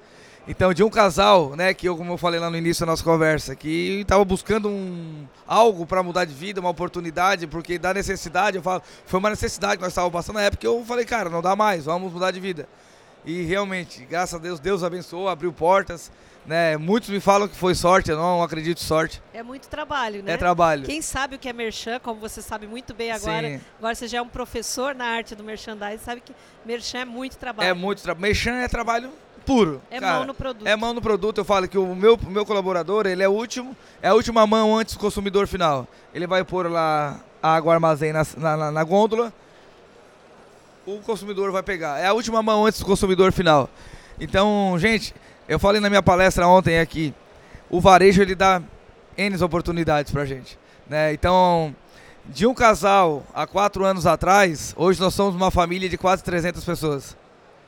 Então, 0.46 0.74
de 0.74 0.84
um 0.84 0.90
casal, 0.90 1.56
né, 1.56 1.72
que 1.72 1.88
eu, 1.88 1.96
como 1.96 2.12
eu 2.12 2.18
falei 2.18 2.38
lá 2.38 2.50
no 2.50 2.56
início 2.56 2.84
da 2.84 2.92
nossa 2.92 3.02
conversa, 3.02 3.56
que 3.56 4.00
estava 4.02 4.22
buscando 4.26 4.68
um, 4.68 5.26
algo 5.46 5.86
para 5.86 6.02
mudar 6.02 6.26
de 6.26 6.34
vida, 6.34 6.60
uma 6.60 6.68
oportunidade, 6.68 7.46
porque 7.46 7.78
da 7.78 7.94
necessidade, 7.94 8.58
eu 8.58 8.62
falo, 8.62 8.82
foi 9.06 9.18
uma 9.20 9.30
necessidade 9.30 9.76
que 9.76 9.82
nós 9.82 9.92
estávamos 9.92 10.12
passando 10.12 10.36
na 10.36 10.42
época, 10.42 10.60
que 10.60 10.66
eu 10.66 10.84
falei, 10.84 11.06
cara, 11.06 11.30
não 11.30 11.40
dá 11.40 11.56
mais, 11.56 11.86
vamos 11.86 12.12
mudar 12.12 12.30
de 12.30 12.40
vida. 12.40 12.68
E 13.24 13.42
realmente, 13.44 14.04
graças 14.04 14.34
a 14.34 14.38
Deus, 14.38 14.60
Deus 14.60 14.82
abençoou, 14.82 15.30
abriu 15.30 15.50
portas, 15.50 16.12
né? 16.44 16.76
Muitos 16.76 17.08
me 17.08 17.20
falam 17.20 17.48
que 17.48 17.56
foi 17.56 17.74
sorte, 17.74 18.10
eu 18.10 18.16
não 18.18 18.42
acredito 18.42 18.82
em 18.82 18.84
sorte. 18.84 19.22
É 19.32 19.42
muito 19.42 19.66
trabalho, 19.66 20.22
né? 20.22 20.32
É 20.32 20.36
trabalho. 20.36 20.84
Quem 20.84 21.00
sabe 21.00 21.36
o 21.36 21.38
que 21.38 21.48
é 21.48 21.54
merchan, 21.54 21.98
como 22.00 22.20
você 22.20 22.42
sabe 22.42 22.66
muito 22.66 22.92
bem 22.92 23.10
agora, 23.12 23.48
Sim. 23.48 23.60
agora 23.78 23.94
você 23.94 24.06
já 24.06 24.18
é 24.18 24.20
um 24.22 24.28
professor 24.28 24.94
na 24.94 25.06
arte 25.06 25.34
do 25.34 25.42
merchandising, 25.42 26.04
sabe 26.04 26.20
que 26.20 26.34
merchan 26.66 26.98
é 26.98 27.04
muito 27.06 27.38
trabalho. 27.38 27.66
É 27.66 27.72
muito 27.72 28.02
trabalho. 28.02 28.20
Merchan 28.20 28.56
é 28.56 28.68
trabalho 28.68 29.10
puro. 29.44 29.80
É 29.90 30.00
cara. 30.00 30.18
mão 30.18 30.26
no 30.26 30.34
produto. 30.34 30.66
É 30.66 30.76
mão 30.76 30.94
no 30.94 31.02
produto. 31.02 31.38
Eu 31.38 31.44
falo 31.44 31.68
que 31.68 31.78
o 31.78 31.94
meu, 31.94 32.18
meu 32.28 32.44
colaborador, 32.44 33.06
ele 33.06 33.22
é 33.22 33.28
o 33.28 33.32
último, 33.32 33.76
é 34.02 34.08
a 34.08 34.14
última 34.14 34.46
mão 34.46 34.76
antes 34.76 34.94
do 34.94 35.00
consumidor 35.00 35.46
final. 35.46 35.86
Ele 36.14 36.26
vai 36.26 36.44
pôr 36.44 36.70
lá 36.70 37.20
a 37.42 37.54
água 37.54 37.74
armazém 37.74 38.12
na, 38.12 38.26
na, 38.36 38.70
na 38.70 38.84
gôndola. 38.84 39.32
o 40.86 40.98
consumidor 41.00 41.52
vai 41.52 41.62
pegar. 41.62 41.98
É 42.00 42.06
a 42.06 42.12
última 42.12 42.42
mão 42.42 42.66
antes 42.66 42.80
do 42.80 42.86
consumidor 42.86 43.32
final. 43.32 43.68
Então, 44.18 44.74
gente, 44.78 45.14
eu 45.48 45.58
falei 45.58 45.80
na 45.80 45.90
minha 45.90 46.02
palestra 46.02 46.46
ontem 46.46 46.78
aqui, 46.78 47.12
o 47.68 47.80
varejo 47.80 48.22
ele 48.22 48.34
dá 48.34 48.62
N 49.16 49.42
oportunidades 49.42 50.10
pra 50.10 50.24
gente. 50.24 50.58
Né? 50.88 51.12
Então, 51.12 51.74
de 52.26 52.46
um 52.46 52.54
casal 52.54 53.22
há 53.34 53.46
quatro 53.46 53.84
anos 53.84 54.06
atrás, 54.06 54.74
hoje 54.76 55.00
nós 55.00 55.14
somos 55.14 55.34
uma 55.34 55.50
família 55.50 55.88
de 55.88 55.98
quase 55.98 56.22
300 56.22 56.64
pessoas. 56.64 57.16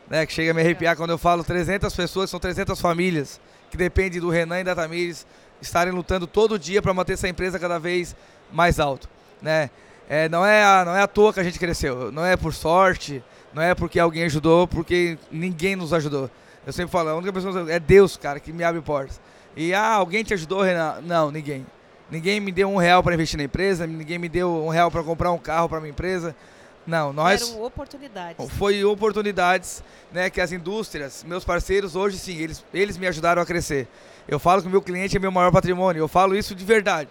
Né? 0.09 0.25
Que 0.27 0.33
chega 0.33 0.51
a 0.51 0.55
me 0.55 0.61
arrepiar 0.61 0.97
quando 0.97 1.11
eu 1.11 1.19
falo 1.19 1.43
300 1.43 1.95
pessoas, 1.95 2.31
são 2.31 2.39
300 2.39 2.81
famílias 2.81 3.41
que 3.71 3.77
dependem 3.77 4.21
do 4.21 4.31
Renan 4.31 4.61
e 4.61 4.65
da 4.65 4.75
Tamires 4.75 5.27
estarem 5.61 5.93
lutando 5.93 6.27
todo 6.27 6.59
dia 6.59 6.81
para 6.81 6.95
manter 6.95 7.15
essa 7.15 7.29
empresa 7.29 7.59
cada 7.59 7.79
vez 7.79 8.15
mais 8.53 8.79
alto. 8.79 9.09
Né? 9.43 9.71
É, 10.09 10.29
não, 10.29 10.47
é 10.47 10.63
a, 10.63 10.85
não 10.85 10.95
é 10.95 11.03
à 11.03 11.07
toa 11.07 11.33
que 11.33 11.41
a 11.41 11.45
gente 11.45 11.59
cresceu, 11.59 12.13
não 12.13 12.25
é 12.25 12.37
por 12.37 12.55
sorte, 12.55 13.23
não 13.53 13.63
é 13.63 13.75
porque 13.75 13.99
alguém 13.99 14.25
ajudou, 14.25 14.69
porque 14.69 15.19
ninguém 15.31 15.75
nos 15.75 15.93
ajudou. 15.93 16.31
Eu 16.65 16.73
sempre 16.73 16.93
falo, 16.93 17.11
a 17.11 17.15
única 17.15 17.33
pessoa 17.33 17.71
é 17.71 17.79
Deus, 17.79 18.17
cara, 18.17 18.39
que 18.39 18.53
me 18.53 18.63
abre 18.63 18.81
portas. 18.81 19.21
E 19.57 19.73
ah, 19.73 19.95
alguém 19.95 20.23
te 20.23 20.35
ajudou, 20.35 20.63
Renan? 20.63 21.01
Não, 21.03 21.31
ninguém. 21.31 21.67
Ninguém 22.11 22.39
me 22.39 22.53
deu 22.53 22.69
um 22.69 22.77
real 22.77 23.03
para 23.03 23.15
investir 23.15 23.37
na 23.37 23.45
empresa, 23.45 23.87
ninguém 23.87 24.19
me 24.19 24.29
deu 24.29 24.65
um 24.65 24.69
real 24.69 24.91
para 24.91 25.03
comprar 25.03 25.33
um 25.33 25.39
carro 25.39 25.69
para 25.69 25.81
minha 25.81 25.91
empresa. 25.91 26.37
Não, 26.87 27.13
nós. 27.13 27.43
Eram 27.43 27.65
oportunidades. 27.65 28.49
Foi 28.53 28.85
oportunidades, 28.85 29.83
né, 30.13 30.31
que 30.31 30.41
as 30.41 30.53
indústrias, 30.53 31.25
meus 31.25 31.45
parceiros, 31.45 31.97
hoje 31.97 32.19
sim, 32.19 32.37
eles, 32.39 32.65
eles 32.73 32.97
me 32.97 33.07
ajudaram 33.07 33.43
a 33.43 33.47
crescer. 33.47 33.89
Eu 34.29 34.39
falo 34.39 34.63
que 34.63 34.69
o 34.69 34.71
meu 34.71 34.83
cliente 34.83 35.17
é 35.17 35.21
meu 35.21 35.33
maior 35.33 35.51
patrimônio, 35.51 36.01
eu 36.01 36.09
falo 36.09 36.37
isso 36.37 36.55
de 36.55 36.65
verdade. 36.65 37.11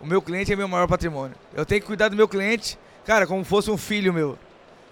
O 0.00 0.06
meu 0.06 0.20
cliente 0.20 0.52
é 0.52 0.56
meu 0.56 0.68
maior 0.68 0.86
patrimônio. 0.86 1.36
Eu 1.54 1.64
tenho 1.64 1.80
que 1.80 1.86
cuidar 1.86 2.08
do 2.08 2.16
meu 2.16 2.28
cliente, 2.28 2.78
cara, 3.04 3.26
como 3.26 3.44
fosse 3.44 3.70
um 3.70 3.76
filho 3.76 4.12
meu. 4.12 4.38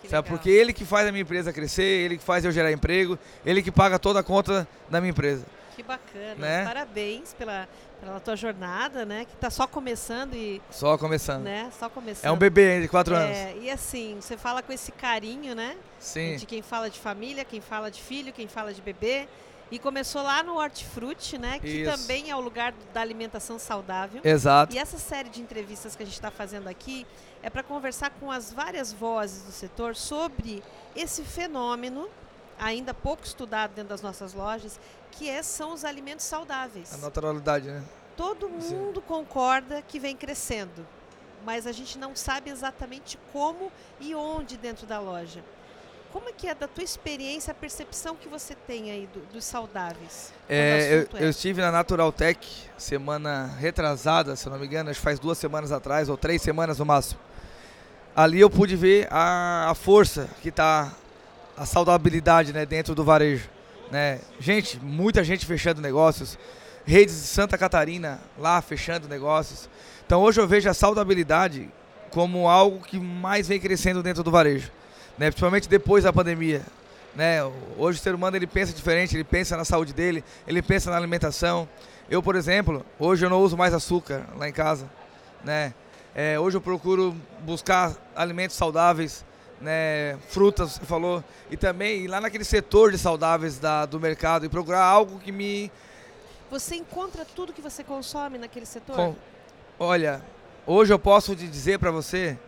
Que 0.03 0.09
Sabe? 0.09 0.25
legal. 0.25 0.37
Porque 0.37 0.51
ele 0.51 0.73
que 0.73 0.85
faz 0.85 1.07
a 1.07 1.13
minha 1.13 1.23
empresa 1.23 1.53
crescer, 1.53 1.83
ele 1.83 2.19
que 2.19 2.25
faz 2.25 2.45
eu 2.45 2.53
gerar 2.53 2.73
emprego, 2.73 3.19
ele 3.45 3.63
que 3.63 3.71
paga 3.71 3.99
toda 3.99 4.21
a 4.21 4.23
conta 4.23 4.67
da 4.91 5.01
minha 5.01 5.11
empresa. 5.11 5.45
Que 5.75 5.83
bacana. 5.83 6.35
Né? 6.37 6.65
Parabéns 6.65 7.35
pela, 7.35 7.69
pela 8.01 8.21
tua 8.21 8.37
jornada, 8.37 9.05
né? 9.05 9.25
Que 9.25 9.35
está 9.35 9.51
só 9.51 9.67
começando 9.67 10.35
e, 10.35 10.61
Só 10.71 10.97
começando. 10.97 11.43
né? 11.43 11.71
Só 11.79 11.89
começando. 11.89 12.27
É 12.27 12.33
um 12.33 12.37
bebê 12.37 12.83
de 12.83 12.89
quatro 12.89 13.15
anos. 13.15 13.37
É, 13.37 13.57
e 13.61 13.71
assim, 13.71 14.17
você 14.21 14.37
fala 14.37 14.63
com 14.63 14.73
esse 14.73 14.93
carinho, 14.93 15.55
né? 15.55 15.77
Sim. 15.99 16.37
De 16.37 16.47
quem 16.47 16.63
fala 16.63 16.89
de 16.89 16.99
família, 16.99 17.45
quem 17.45 17.61
fala 17.61 17.91
de 17.91 18.01
filho, 18.01 18.33
quem 18.33 18.47
fala 18.47 18.73
de 18.73 18.81
bebê. 18.81 19.27
E 19.71 19.79
começou 19.79 20.23
lá 20.23 20.43
no 20.43 20.57
Hortifruti, 20.57 21.39
né? 21.39 21.59
Que 21.59 21.67
Isso. 21.83 21.91
também 21.91 22.31
é 22.31 22.37
o 22.37 22.41
lugar 22.41 22.73
da 22.93 23.01
alimentação 23.01 23.59
saudável. 23.59 24.21
Exato. 24.23 24.75
E 24.75 24.79
essa 24.79 24.99
série 24.99 25.29
de 25.29 25.41
entrevistas 25.41 25.97
que 25.97 26.03
a 26.03 26.07
gente 26.07 26.15
está 26.15 26.31
fazendo 26.31 26.69
aqui 26.69 27.07
é 27.43 27.51
para 27.51 27.63
conversar 27.63 28.11
com 28.11 28.31
as 28.31 28.53
várias 28.53 28.93
vozes 28.93 29.43
do 29.43 29.51
setor 29.51 29.97
sobre 29.97 30.63
esse 30.95 31.23
fenômeno, 31.25 32.09
ainda 32.59 32.93
pouco 32.95 33.25
estudado 33.25 33.73
dentro 33.75 33.89
das 33.91 34.03
nossas 34.03 34.33
lojas, 34.35 34.79
que 35.13 35.29
é, 35.29 35.43
são 35.43 35.73
os 35.73 35.85
alimentos 35.85 36.25
saudáveis. 36.25 36.93
A 36.95 36.99
naturalidade, 36.99 37.69
né? 37.69 37.83
Todo 38.17 38.49
Sim. 38.61 38.77
mundo 38.77 39.01
concorda 39.03 39.83
que 39.83 39.99
vem 39.99 40.17
crescendo, 40.17 40.87
mas 41.45 41.67
a 41.67 41.73
gente 41.73 41.99
não 41.99 42.15
sabe 42.15 42.51
exatamente 42.51 43.19
como 43.33 43.71
e 44.01 44.15
onde 44.15 44.57
dentro 44.57 44.87
da 44.87 44.99
loja. 45.01 45.43
Como 46.13 46.29
é 46.29 46.33
que 46.33 46.47
é 46.47 46.55
da 46.55 46.69
tua 46.69 46.85
experiência, 46.85 47.51
a 47.51 47.55
percepção 47.55 48.15
que 48.15 48.29
você 48.29 48.55
tem 48.55 48.93
aí 48.93 49.09
do- 49.13 49.27
dos 49.33 49.45
saudáveis? 49.45 50.33
É, 50.49 50.95
eu, 50.95 50.99
assunto 51.01 51.17
eu 51.17 51.31
estive 51.31 51.61
na 51.61 51.73
Natural 51.73 52.13
Tech 52.13 52.39
semana 52.79 53.47
retrasada, 53.59 54.37
se 54.37 54.49
não 54.49 54.57
me 54.57 54.67
engano, 54.67 54.91
acho 54.91 55.01
que 55.01 55.05
faz 55.05 55.19
duas 55.19 55.37
semanas 55.39 55.73
atrás, 55.73 56.09
ou 56.09 56.17
três 56.17 56.41
semanas 56.41 56.79
no 56.79 56.85
máximo. 56.87 57.19
Ali 58.15 58.39
eu 58.41 58.49
pude 58.49 58.77
ver 58.77 59.09
a, 59.11 59.71
a 59.71 59.75
força 59.75 60.29
que 60.41 60.51
está, 60.51 60.93
a 61.57 61.65
saudabilidade 61.65 62.53
né, 62.53 62.67
dentro 62.67 62.95
do 62.95 63.05
varejo. 63.05 63.49
Né? 63.91 64.21
Gente, 64.41 64.79
muita 64.81 65.23
gente 65.23 65.47
fechando 65.47 65.81
negócios, 65.81 66.39
redes 66.85 67.15
de 67.15 67.27
Santa 67.27 67.57
Catarina 67.57 68.21
lá 68.39 68.61
fechando 68.61 69.09
negócios. 69.09 69.69
Então 70.07 70.21
hoje 70.21 70.41
eu 70.41 70.47
vejo 70.47 70.69
a 70.69 70.75
saudabilidade 70.75 71.69
como 72.11 72.49
algo 72.49 72.85
que 72.85 72.99
mais 72.99 73.49
vem 73.49 73.61
crescendo 73.61 74.03
dentro 74.03 74.23
do 74.23 74.31
varejo, 74.31 74.71
né? 75.19 75.31
principalmente 75.31 75.69
depois 75.69 76.05
da 76.05 76.13
pandemia. 76.13 76.63
Né? 77.15 77.39
Hoje 77.79 77.99
o 77.99 78.03
ser 78.03 78.15
humano 78.15 78.37
ele 78.37 78.47
pensa 78.47 78.73
diferente, 78.73 79.17
ele 79.17 79.25
pensa 79.25 79.57
na 79.57 79.65
saúde 79.65 79.93
dele, 79.93 80.25
ele 80.47 80.61
pensa 80.63 80.91
na 80.91 80.97
alimentação. 80.97 81.69
Eu, 82.11 82.23
por 82.23 82.37
exemplo, 82.37 82.85
hoje 82.99 83.25
eu 83.25 83.31
não 83.31 83.41
uso 83.41 83.57
mais 83.57 83.73
açúcar 83.73 84.27
lá 84.37 84.49
em 84.49 84.53
casa, 84.53 84.91
né? 85.43 85.73
É, 86.15 86.39
hoje 86.39 86.57
eu 86.57 86.61
procuro 86.61 87.17
buscar 87.41 87.93
alimentos 88.15 88.57
saudáveis, 88.57 89.25
né? 89.65 90.19
Frutas, 90.29 90.73
você 90.73 90.85
falou, 90.85 91.25
e 91.51 91.57
também 91.57 92.03
ir 92.05 92.09
lá 92.09 92.21
naquele 92.21 92.45
setor 92.45 92.93
de 92.93 92.99
saudáveis 92.99 93.59
da, 93.59 93.87
do 93.87 93.99
mercado 93.99 94.45
e 94.45 94.49
procurar 94.49 94.83
algo 94.85 95.19
que 95.19 95.33
me 95.33 95.73
Você 96.51 96.77
encontra 96.77 97.25
tudo 97.25 97.53
que 97.53 97.63
você 97.63 97.83
consome 97.83 98.39
naquele 98.39 98.67
setor? 98.67 98.95
com- 98.95 99.17
Olha, 99.79 100.23
hoje 100.67 100.93
eu 100.93 100.99
posso 100.99 101.35
te 101.35 101.49
dizer 101.49 101.79
pra 101.81 101.91
você 101.91 102.39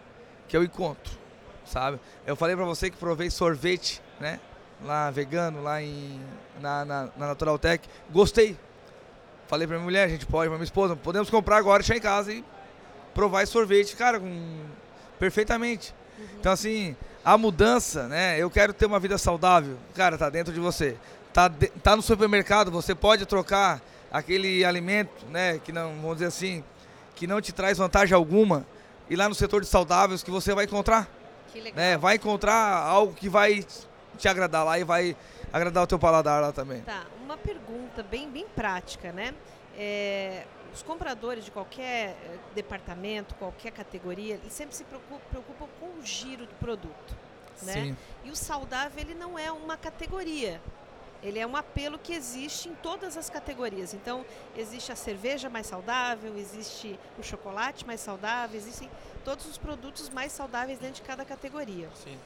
que 0.46 0.56
eu 0.56 0.62
encontro, 0.62 1.18
sabe? 1.64 1.98
Eu 2.24 2.36
falei 2.36 2.54
pra 2.54 2.64
você 2.64 2.88
que 2.90 2.96
provei 2.96 3.30
sorvete, 3.30 4.00
né? 4.20 4.38
Lá 4.84 5.10
vegano, 5.10 5.62
lá 5.62 5.82
em 5.82 6.20
na, 6.60 6.84
na, 6.84 7.08
na 7.16 7.26
Natural 7.28 7.58
Tech. 7.58 7.88
Gostei. 8.10 8.56
Falei 9.48 9.66
pra 9.66 9.76
minha 9.76 9.84
mulher, 9.84 10.04
a 10.04 10.08
gente 10.08 10.26
pode, 10.26 10.48
pra 10.48 10.58
minha 10.58 10.64
esposa, 10.64 10.94
podemos 10.94 11.30
comprar 11.30 11.56
agora, 11.56 11.78
deixar 11.82 11.96
em 11.96 12.00
casa 12.00 12.32
e 12.32 12.44
provar 13.14 13.42
esse 13.42 13.52
sorvete, 13.52 13.96
cara, 13.96 14.20
com 14.20 14.60
perfeitamente. 15.18 15.94
Então 16.38 16.52
assim, 16.52 16.96
a 17.24 17.36
mudança, 17.36 18.06
né? 18.08 18.38
Eu 18.38 18.50
quero 18.50 18.72
ter 18.72 18.86
uma 18.86 18.98
vida 19.00 19.18
saudável. 19.18 19.76
Cara, 19.94 20.16
tá 20.16 20.28
dentro 20.30 20.52
de 20.52 20.60
você. 20.60 20.96
Tá, 21.32 21.48
de- 21.48 21.68
tá 21.68 21.94
no 21.96 22.02
supermercado, 22.02 22.70
você 22.70 22.94
pode 22.94 23.26
trocar 23.26 23.80
aquele 24.10 24.64
alimento, 24.64 25.26
né, 25.30 25.58
que 25.62 25.70
não, 25.72 25.94
vamos 25.96 26.14
dizer 26.14 26.26
assim, 26.26 26.64
que 27.14 27.26
não 27.26 27.40
te 27.40 27.52
traz 27.52 27.76
vantagem 27.76 28.14
alguma, 28.14 28.64
e 29.10 29.16
lá 29.16 29.28
no 29.28 29.34
setor 29.34 29.60
de 29.60 29.66
saudáveis 29.66 30.22
que 30.22 30.30
você 30.30 30.54
vai 30.54 30.64
encontrar, 30.64 31.06
Que 31.52 31.60
legal. 31.60 31.76
né? 31.76 31.98
Vai 31.98 32.14
encontrar 32.16 32.54
algo 32.78 33.12
que 33.12 33.28
vai 33.28 33.66
te 34.16 34.28
agradar 34.28 34.64
lá 34.64 34.78
e 34.78 34.84
vai 34.84 35.14
agradar 35.52 35.82
o 35.82 35.86
teu 35.86 35.98
paladar 35.98 36.40
lá 36.40 36.52
também. 36.52 36.80
Tá, 36.82 37.02
uma 37.22 37.36
pergunta 37.36 38.02
bem, 38.02 38.30
bem 38.30 38.46
prática, 38.54 39.12
né? 39.12 39.34
É, 39.76 40.44
os 40.76 40.82
compradores 40.82 41.42
de 41.44 41.50
qualquer 41.50 42.10
eh, 42.10 42.38
departamento, 42.54 43.34
qualquer 43.36 43.72
categoria, 43.72 44.34
eles 44.34 44.52
sempre 44.52 44.76
se 44.76 44.84
preocu- 44.84 45.20
preocupam 45.30 45.66
com 45.80 45.86
o 45.98 46.04
giro 46.04 46.44
do 46.46 46.54
produto, 46.56 47.16
né? 47.62 47.72
Sim. 47.72 47.96
E 48.24 48.30
o 48.30 48.36
saudável, 48.36 49.00
ele 49.00 49.14
não 49.14 49.38
é 49.38 49.50
uma 49.50 49.76
categoria. 49.78 50.60
Ele 51.22 51.38
é 51.38 51.46
um 51.46 51.56
apelo 51.56 51.98
que 51.98 52.12
existe 52.12 52.68
em 52.68 52.74
todas 52.74 53.16
as 53.16 53.30
categorias. 53.30 53.94
Então, 53.94 54.24
existe 54.54 54.92
a 54.92 54.96
cerveja 54.96 55.48
mais 55.48 55.66
saudável, 55.66 56.36
existe 56.36 57.00
o 57.18 57.22
chocolate 57.22 57.86
mais 57.86 58.00
saudável, 58.00 58.54
existem 58.54 58.90
todos 59.24 59.46
os 59.46 59.56
produtos 59.56 60.10
mais 60.10 60.30
saudáveis 60.30 60.78
dentro 60.78 60.96
de 60.96 61.02
cada 61.02 61.24
categoria. 61.24 61.88
Sim. 61.94 62.18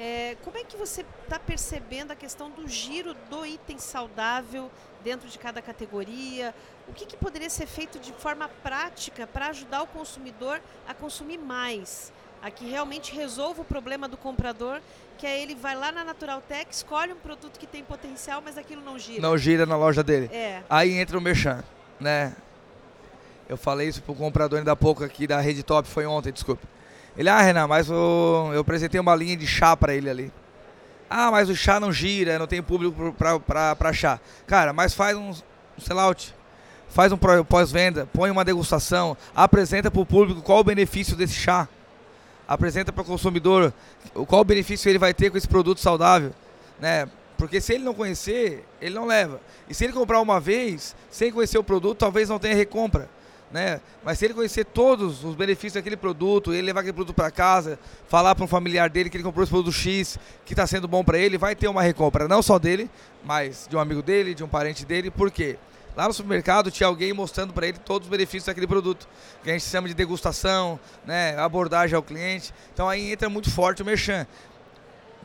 É, 0.00 0.36
como 0.44 0.56
é 0.56 0.62
que 0.62 0.76
você 0.76 1.04
está 1.24 1.40
percebendo 1.40 2.12
a 2.12 2.14
questão 2.14 2.48
do 2.48 2.68
giro 2.68 3.14
do 3.28 3.44
item 3.44 3.78
saudável 3.78 4.70
dentro 5.02 5.28
de 5.28 5.36
cada 5.36 5.60
categoria? 5.60 6.54
O 6.86 6.92
que, 6.92 7.04
que 7.04 7.16
poderia 7.16 7.50
ser 7.50 7.66
feito 7.66 7.98
de 7.98 8.12
forma 8.12 8.48
prática 8.62 9.26
para 9.26 9.48
ajudar 9.48 9.82
o 9.82 9.88
consumidor 9.88 10.60
a 10.86 10.94
consumir 10.94 11.38
mais? 11.38 12.12
A 12.40 12.48
que 12.48 12.64
realmente 12.64 13.12
resolva 13.12 13.62
o 13.62 13.64
problema 13.64 14.06
do 14.06 14.16
comprador, 14.16 14.80
que 15.18 15.26
é 15.26 15.42
ele 15.42 15.56
vai 15.56 15.74
lá 15.74 15.90
na 15.90 16.04
Natural 16.04 16.40
Tech, 16.40 16.68
escolhe 16.70 17.12
um 17.12 17.16
produto 17.16 17.58
que 17.58 17.66
tem 17.66 17.82
potencial, 17.82 18.40
mas 18.40 18.56
aquilo 18.56 18.80
não 18.80 18.96
gira. 18.96 19.20
Não 19.20 19.36
gira 19.36 19.66
na 19.66 19.76
loja 19.76 20.04
dele. 20.04 20.30
É, 20.32 20.62
Aí 20.70 20.92
entra 20.92 21.18
o 21.18 21.20
Merchan, 21.20 21.64
né? 21.98 22.36
Eu 23.48 23.56
falei 23.56 23.88
isso 23.88 24.00
pro 24.02 24.14
comprador 24.14 24.60
ainda 24.60 24.70
há 24.70 24.76
pouco 24.76 25.02
aqui 25.02 25.26
da 25.26 25.40
Rede 25.40 25.64
Top, 25.64 25.88
foi 25.88 26.06
ontem, 26.06 26.30
desculpa. 26.30 26.64
Ele, 27.18 27.28
ah, 27.28 27.40
Renan, 27.42 27.66
mas 27.66 27.90
eu, 27.90 28.50
eu 28.54 28.60
apresentei 28.60 28.98
uma 29.00 29.14
linha 29.14 29.36
de 29.36 29.46
chá 29.46 29.76
pra 29.76 29.92
ele 29.94 30.08
ali. 30.08 30.32
Ah, 31.10 31.30
mas 31.30 31.48
o 31.48 31.56
chá 31.56 31.80
não 31.80 31.92
gira, 31.92 32.38
não 32.38 32.46
tem 32.46 32.62
público 32.62 33.12
pra 33.46 33.92
chá. 33.92 34.20
Cara, 34.46 34.72
mas 34.72 34.94
faz 34.94 35.16
um, 35.16 35.30
um 35.30 35.80
sellout, 35.80 36.32
faz 36.88 37.10
um 37.12 37.18
pós-venda, 37.48 38.08
põe 38.12 38.30
uma 38.30 38.44
degustação, 38.44 39.16
apresenta 39.34 39.90
pro 39.90 40.06
público 40.06 40.40
qual 40.42 40.60
o 40.60 40.64
benefício 40.64 41.16
desse 41.16 41.34
chá. 41.34 41.66
Apresenta 42.46 42.92
para 42.92 43.02
o 43.02 43.06
consumidor 43.06 43.72
o- 44.14 44.24
qual 44.24 44.42
o 44.42 44.44
benefício 44.44 44.88
ele 44.88 44.98
vai 44.98 45.12
ter 45.12 45.30
com 45.30 45.36
esse 45.36 45.48
produto 45.48 45.80
saudável, 45.80 46.32
né? 46.80 47.08
Porque 47.36 47.60
se 47.60 47.74
ele 47.74 47.84
não 47.84 47.94
conhecer, 47.94 48.64
ele 48.80 48.94
não 48.94 49.06
leva. 49.06 49.40
E 49.68 49.74
se 49.74 49.84
ele 49.84 49.92
comprar 49.92 50.20
uma 50.20 50.40
vez, 50.40 50.94
sem 51.10 51.30
conhecer 51.32 51.58
o 51.58 51.64
produto, 51.64 51.98
talvez 51.98 52.28
não 52.28 52.38
tenha 52.38 52.54
recompra. 52.54 53.08
Né? 53.50 53.80
Mas 54.04 54.18
se 54.18 54.26
ele 54.26 54.34
conhecer 54.34 54.64
todos 54.64 55.24
os 55.24 55.34
benefícios 55.34 55.74
daquele 55.74 55.96
produto, 55.96 56.52
ele 56.52 56.62
levar 56.62 56.80
aquele 56.80 56.92
produto 56.92 57.14
para 57.14 57.30
casa, 57.30 57.78
falar 58.06 58.34
para 58.34 58.44
um 58.44 58.48
familiar 58.48 58.90
dele 58.90 59.08
que 59.08 59.16
ele 59.16 59.24
comprou 59.24 59.42
esse 59.42 59.50
produto 59.50 59.72
X, 59.72 60.18
que 60.44 60.52
está 60.52 60.66
sendo 60.66 60.86
bom 60.86 61.02
para 61.02 61.18
ele, 61.18 61.38
vai 61.38 61.56
ter 61.56 61.68
uma 61.68 61.82
recompra, 61.82 62.28
não 62.28 62.42
só 62.42 62.58
dele, 62.58 62.90
mas 63.24 63.66
de 63.68 63.76
um 63.76 63.80
amigo 63.80 64.02
dele, 64.02 64.34
de 64.34 64.44
um 64.44 64.48
parente 64.48 64.84
dele. 64.84 65.10
Por 65.10 65.30
quê? 65.30 65.56
Lá 65.98 66.06
no 66.06 66.14
supermercado 66.14 66.70
tinha 66.70 66.86
alguém 66.86 67.12
mostrando 67.12 67.52
para 67.52 67.66
ele 67.66 67.78
todos 67.78 68.06
os 68.06 68.10
benefícios 68.10 68.44
daquele 68.44 68.68
produto, 68.68 69.08
que 69.42 69.50
a 69.50 69.52
gente 69.52 69.64
chama 69.64 69.88
de 69.88 69.94
degustação, 69.94 70.78
né, 71.04 71.36
abordagem 71.36 71.96
ao 71.96 72.02
cliente. 72.04 72.54
Então 72.72 72.88
aí 72.88 73.10
entra 73.10 73.28
muito 73.28 73.50
forte 73.50 73.82
o 73.82 73.84
merchan. 73.84 74.24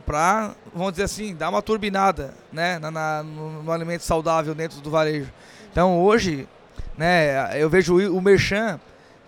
para, 0.04 0.54
vamos 0.74 0.94
dizer 0.94 1.04
assim, 1.04 1.32
dar 1.32 1.48
uma 1.48 1.62
turbinada 1.62 2.34
né, 2.52 2.80
na, 2.80 2.90
na 2.90 3.22
no, 3.22 3.62
no, 3.62 3.70
alimento 3.70 4.02
saudável 4.02 4.52
dentro 4.52 4.80
do 4.80 4.90
varejo. 4.90 5.32
Então 5.70 6.02
hoje, 6.02 6.48
né, 6.96 7.60
eu 7.60 7.68
vejo 7.68 7.96
o, 7.96 8.20
Merchan 8.20 8.80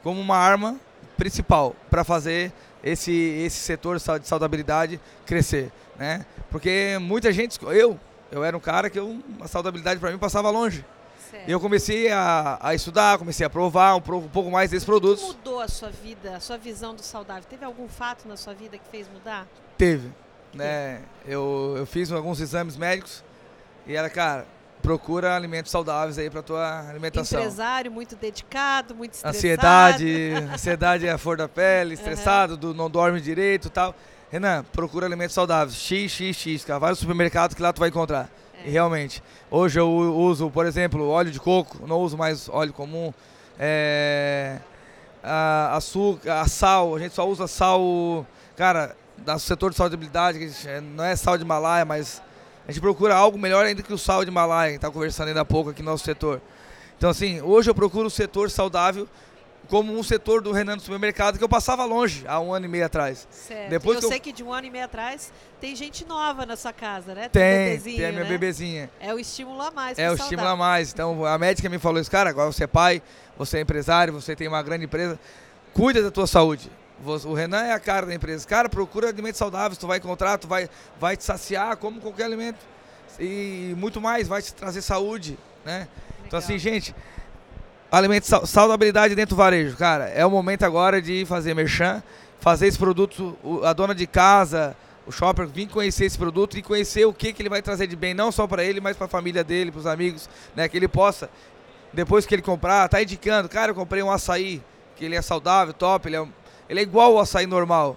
como 0.02 0.20
uma 0.20 0.36
arma 0.36 0.78
principal 1.16 1.74
para 1.90 2.04
fazer 2.04 2.52
esse, 2.82 3.12
esse 3.12 3.56
setor 3.56 3.98
de 3.98 4.26
saudabilidade 4.28 5.00
crescer. 5.24 5.72
Né? 5.98 6.24
Porque 6.50 6.96
muita 7.00 7.32
gente, 7.32 7.58
eu, 7.62 7.98
eu 8.30 8.44
era 8.44 8.56
um 8.56 8.60
cara 8.60 8.88
que 8.88 8.98
eu, 8.98 9.20
a 9.40 9.48
saudabilidade 9.48 9.98
para 9.98 10.12
mim 10.12 10.18
passava 10.18 10.50
longe. 10.50 10.84
Certo. 11.30 11.48
Eu 11.48 11.58
comecei 11.58 12.10
a, 12.12 12.58
a, 12.60 12.74
estudar, 12.74 13.18
comecei 13.18 13.44
a 13.44 13.50
provar 13.50 13.96
um, 13.96 13.98
um 13.98 14.28
pouco 14.28 14.50
mais 14.50 14.70
desses 14.70 14.84
produtos. 14.84 15.24
Como 15.24 15.34
mudou 15.34 15.60
a 15.60 15.66
sua 15.66 15.90
vida, 15.90 16.36
a 16.36 16.40
sua 16.40 16.56
visão 16.56 16.94
do 16.94 17.02
saudável? 17.02 17.44
Teve 17.48 17.64
algum 17.64 17.88
fato 17.88 18.28
na 18.28 18.36
sua 18.36 18.54
vida 18.54 18.78
que 18.78 18.88
fez 18.88 19.08
mudar? 19.08 19.46
Teve. 19.76 20.12
Né? 20.54 21.00
Eu, 21.26 21.74
eu 21.76 21.86
fiz 21.86 22.12
alguns 22.12 22.40
exames 22.40 22.76
médicos 22.76 23.24
e 23.86 23.96
era, 23.96 24.08
cara, 24.08 24.46
procura 24.86 25.34
alimentos 25.34 25.72
saudáveis 25.72 26.16
aí 26.16 26.30
para 26.30 26.42
tua 26.42 26.88
alimentação. 26.88 27.40
Empresário 27.40 27.90
muito 27.90 28.14
dedicado, 28.14 28.94
muito 28.94 29.14
estressado. 29.14 29.36
Ansiedade, 29.36 30.32
ansiedade 30.54 31.06
é 31.08 31.10
a 31.10 31.18
flor 31.18 31.36
da 31.36 31.48
pele, 31.48 31.94
estressado, 31.94 32.52
uhum. 32.52 32.60
do, 32.60 32.74
não 32.74 32.88
dorme 32.88 33.20
direito, 33.20 33.68
tal. 33.68 33.92
Renan, 34.30 34.64
procura 34.72 35.04
alimentos 35.04 35.34
saudáveis. 35.34 35.74
X, 35.76 36.12
X, 36.12 36.36
X, 36.36 36.64
cara. 36.64 36.78
Vai 36.78 36.90
no 36.90 36.96
supermercado 36.96 37.56
que 37.56 37.60
lá 37.60 37.72
tu 37.72 37.80
vai 37.80 37.88
encontrar. 37.88 38.30
É. 38.62 38.68
E 38.68 38.70
realmente. 38.70 39.20
Hoje 39.50 39.80
eu 39.80 39.90
uso, 39.90 40.48
por 40.52 40.64
exemplo, 40.64 41.08
óleo 41.08 41.32
de 41.32 41.40
coco. 41.40 41.84
Não 41.84 41.98
uso 41.98 42.16
mais 42.16 42.48
óleo 42.48 42.72
comum. 42.72 43.12
É, 43.58 44.60
a, 45.20 45.74
açúcar, 45.74 46.42
a 46.42 46.46
sal. 46.46 46.94
A 46.94 47.00
gente 47.00 47.12
só 47.12 47.28
usa 47.28 47.48
sal, 47.48 48.24
cara, 48.56 48.96
do 49.18 49.36
setor 49.40 49.70
de 49.70 49.76
saudabilidade. 49.76 50.38
Não 50.94 51.02
é 51.02 51.16
sal 51.16 51.36
de 51.36 51.42
Himalaia, 51.42 51.84
mas 51.84 52.22
a 52.66 52.72
gente 52.72 52.80
procura 52.80 53.14
algo 53.14 53.38
melhor 53.38 53.64
ainda 53.64 53.82
que 53.82 53.92
o 53.92 53.98
sal 53.98 54.24
de 54.24 54.30
Himalaia. 54.30 54.68
A 54.68 54.72
gente 54.72 54.80
tá 54.80 54.90
conversando 54.90 55.28
ainda 55.28 55.42
há 55.42 55.44
pouco 55.44 55.70
aqui 55.70 55.82
no 55.82 55.90
nosso 55.90 56.04
setor. 56.04 56.40
Então, 56.98 57.10
assim, 57.10 57.40
hoje 57.40 57.70
eu 57.70 57.74
procuro 57.74 58.08
o 58.08 58.10
setor 58.10 58.50
saudável 58.50 59.08
como 59.68 59.96
um 59.96 60.02
setor 60.02 60.40
do 60.40 60.52
Renan 60.52 60.76
do 60.76 60.82
supermercado 60.82 61.38
que 61.38 61.44
eu 61.44 61.48
passava 61.48 61.84
longe 61.84 62.24
há 62.26 62.40
um 62.40 62.52
ano 62.52 62.66
e 62.66 62.68
meio 62.68 62.86
atrás. 62.86 63.26
Certo. 63.30 63.70
Depois 63.70 63.98
eu, 63.98 64.04
eu 64.04 64.08
sei 64.08 64.20
que 64.20 64.32
de 64.32 64.42
um 64.42 64.52
ano 64.52 64.66
e 64.66 64.70
meio 64.70 64.84
atrás 64.84 65.32
tem 65.60 65.74
gente 65.74 66.04
nova 66.04 66.46
na 66.46 66.56
sua 66.56 66.72
casa, 66.72 67.14
né? 67.14 67.28
Tem, 67.28 67.78
tem, 67.80 67.96
tem 67.96 68.06
a 68.06 68.12
minha 68.12 68.24
né? 68.24 68.28
bebezinha. 68.28 68.90
É 69.00 69.12
o 69.12 69.18
estímulo 69.18 69.60
a 69.60 69.70
mais. 69.70 69.98
É 69.98 70.10
o 70.10 70.14
estímulo 70.14 70.48
a 70.48 70.56
mais. 70.56 70.92
Então 70.92 71.24
a 71.24 71.36
médica 71.38 71.68
me 71.68 71.78
falou 71.78 72.00
isso, 72.00 72.10
cara, 72.10 72.30
agora 72.30 72.50
você 72.50 72.64
é 72.64 72.68
pai, 72.68 73.02
você 73.36 73.58
é 73.58 73.60
empresário, 73.60 74.12
você 74.12 74.36
tem 74.36 74.48
uma 74.48 74.62
grande 74.62 74.84
empresa, 74.84 75.18
cuida 75.72 76.02
da 76.02 76.10
tua 76.10 76.26
saúde. 76.26 76.70
O 77.04 77.34
Renan 77.34 77.64
é 77.64 77.72
a 77.72 77.80
cara 77.80 78.06
da 78.06 78.14
empresa. 78.14 78.46
Cara, 78.46 78.68
procura 78.68 79.08
alimentos 79.08 79.38
saudáveis, 79.38 79.78
tu 79.78 79.86
vai 79.86 79.98
encontrar, 79.98 80.38
tu 80.38 80.48
vai, 80.48 80.68
vai 80.98 81.16
te 81.16 81.24
saciar 81.24 81.76
como 81.76 82.00
qualquer 82.00 82.24
alimento. 82.24 82.58
E 83.20 83.74
muito 83.76 84.00
mais, 84.00 84.26
vai 84.28 84.42
te 84.42 84.54
trazer 84.54 84.82
saúde, 84.82 85.38
né? 85.64 85.80
Legal. 85.80 85.88
Então 86.26 86.38
assim, 86.38 86.58
gente, 86.58 86.94
Alimento, 87.90 88.26
saudabilidade 88.46 89.14
dentro 89.14 89.36
do 89.36 89.38
varejo, 89.38 89.76
cara. 89.76 90.08
É 90.08 90.26
o 90.26 90.30
momento 90.30 90.64
agora 90.64 91.00
de 91.00 91.24
fazer 91.24 91.54
merchan, 91.54 92.02
fazer 92.40 92.66
esse 92.66 92.76
produto, 92.76 93.38
a 93.62 93.72
dona 93.72 93.94
de 93.94 94.08
casa, 94.08 94.76
o 95.06 95.12
shopper 95.12 95.46
vir 95.46 95.68
conhecer 95.68 96.04
esse 96.04 96.18
produto 96.18 96.58
e 96.58 96.62
conhecer 96.62 97.06
o 97.06 97.12
que, 97.12 97.32
que 97.32 97.40
ele 97.40 97.48
vai 97.48 97.62
trazer 97.62 97.86
de 97.86 97.94
bem, 97.94 98.12
não 98.12 98.32
só 98.32 98.44
para 98.46 98.64
ele, 98.64 98.80
mas 98.80 98.96
para 98.96 99.06
a 99.06 99.08
família 99.08 99.44
dele, 99.44 99.70
para 99.70 99.78
os 99.78 99.86
amigos, 99.86 100.28
né? 100.54 100.68
Que 100.68 100.76
ele 100.76 100.88
possa, 100.88 101.30
depois 101.92 102.26
que 102.26 102.34
ele 102.34 102.42
comprar, 102.42 102.88
tá 102.88 103.00
indicando, 103.00 103.48
cara, 103.48 103.70
eu 103.70 103.74
comprei 103.74 104.02
um 104.02 104.10
açaí, 104.10 104.60
que 104.96 105.04
ele 105.04 105.14
é 105.14 105.22
saudável, 105.22 105.72
top, 105.72 106.08
ele 106.08 106.16
é, 106.16 106.26
ele 106.68 106.80
é 106.80 106.82
igual 106.82 107.12
ao 107.12 107.20
açaí 107.20 107.46
normal. 107.46 107.96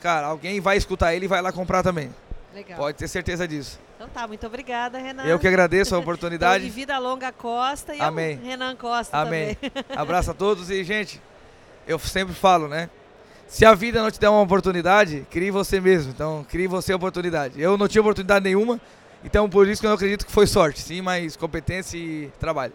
Cara, 0.00 0.28
alguém 0.28 0.60
vai 0.60 0.76
escutar 0.76 1.14
ele 1.14 1.24
e 1.24 1.28
vai 1.28 1.42
lá 1.42 1.52
comprar 1.52 1.82
também. 1.82 2.14
Legal. 2.54 2.78
Pode 2.78 2.96
ter 2.96 3.08
certeza 3.08 3.46
disso. 3.46 3.78
Então 3.96 4.08
tá, 4.08 4.28
muito 4.28 4.46
obrigada, 4.46 4.98
Renan. 4.98 5.24
Eu 5.24 5.38
que 5.38 5.48
agradeço 5.48 5.94
a 5.94 5.98
oportunidade. 5.98 6.64
então, 6.64 6.68
de 6.68 6.80
vida 6.80 6.98
longa 6.98 7.32
Costa 7.32 7.94
e 7.94 8.00
Amém. 8.00 8.38
Renan 8.42 8.76
Costa 8.76 9.16
Amém. 9.16 9.56
também. 9.56 9.84
Abraço 9.96 10.30
a 10.30 10.34
todos 10.34 10.70
e, 10.70 10.84
gente, 10.84 11.20
eu 11.86 11.98
sempre 11.98 12.34
falo, 12.34 12.68
né? 12.68 12.88
Se 13.48 13.64
a 13.64 13.74
vida 13.74 14.02
não 14.02 14.10
te 14.10 14.20
der 14.20 14.28
uma 14.28 14.42
oportunidade, 14.42 15.26
crie 15.30 15.50
você 15.50 15.80
mesmo. 15.80 16.12
Então, 16.12 16.46
crie 16.48 16.66
você 16.66 16.92
a 16.92 16.96
oportunidade. 16.96 17.60
Eu 17.60 17.76
não 17.76 17.88
tinha 17.88 18.02
oportunidade 18.02 18.44
nenhuma, 18.44 18.80
então 19.24 19.48
por 19.48 19.66
isso 19.66 19.80
que 19.80 19.86
eu 19.86 19.90
não 19.90 19.96
acredito 19.96 20.24
que 20.24 20.30
foi 20.32 20.46
sorte, 20.46 20.80
sim, 20.80 21.00
mas 21.00 21.34
competência 21.34 21.96
e 21.96 22.30
trabalho. 22.38 22.74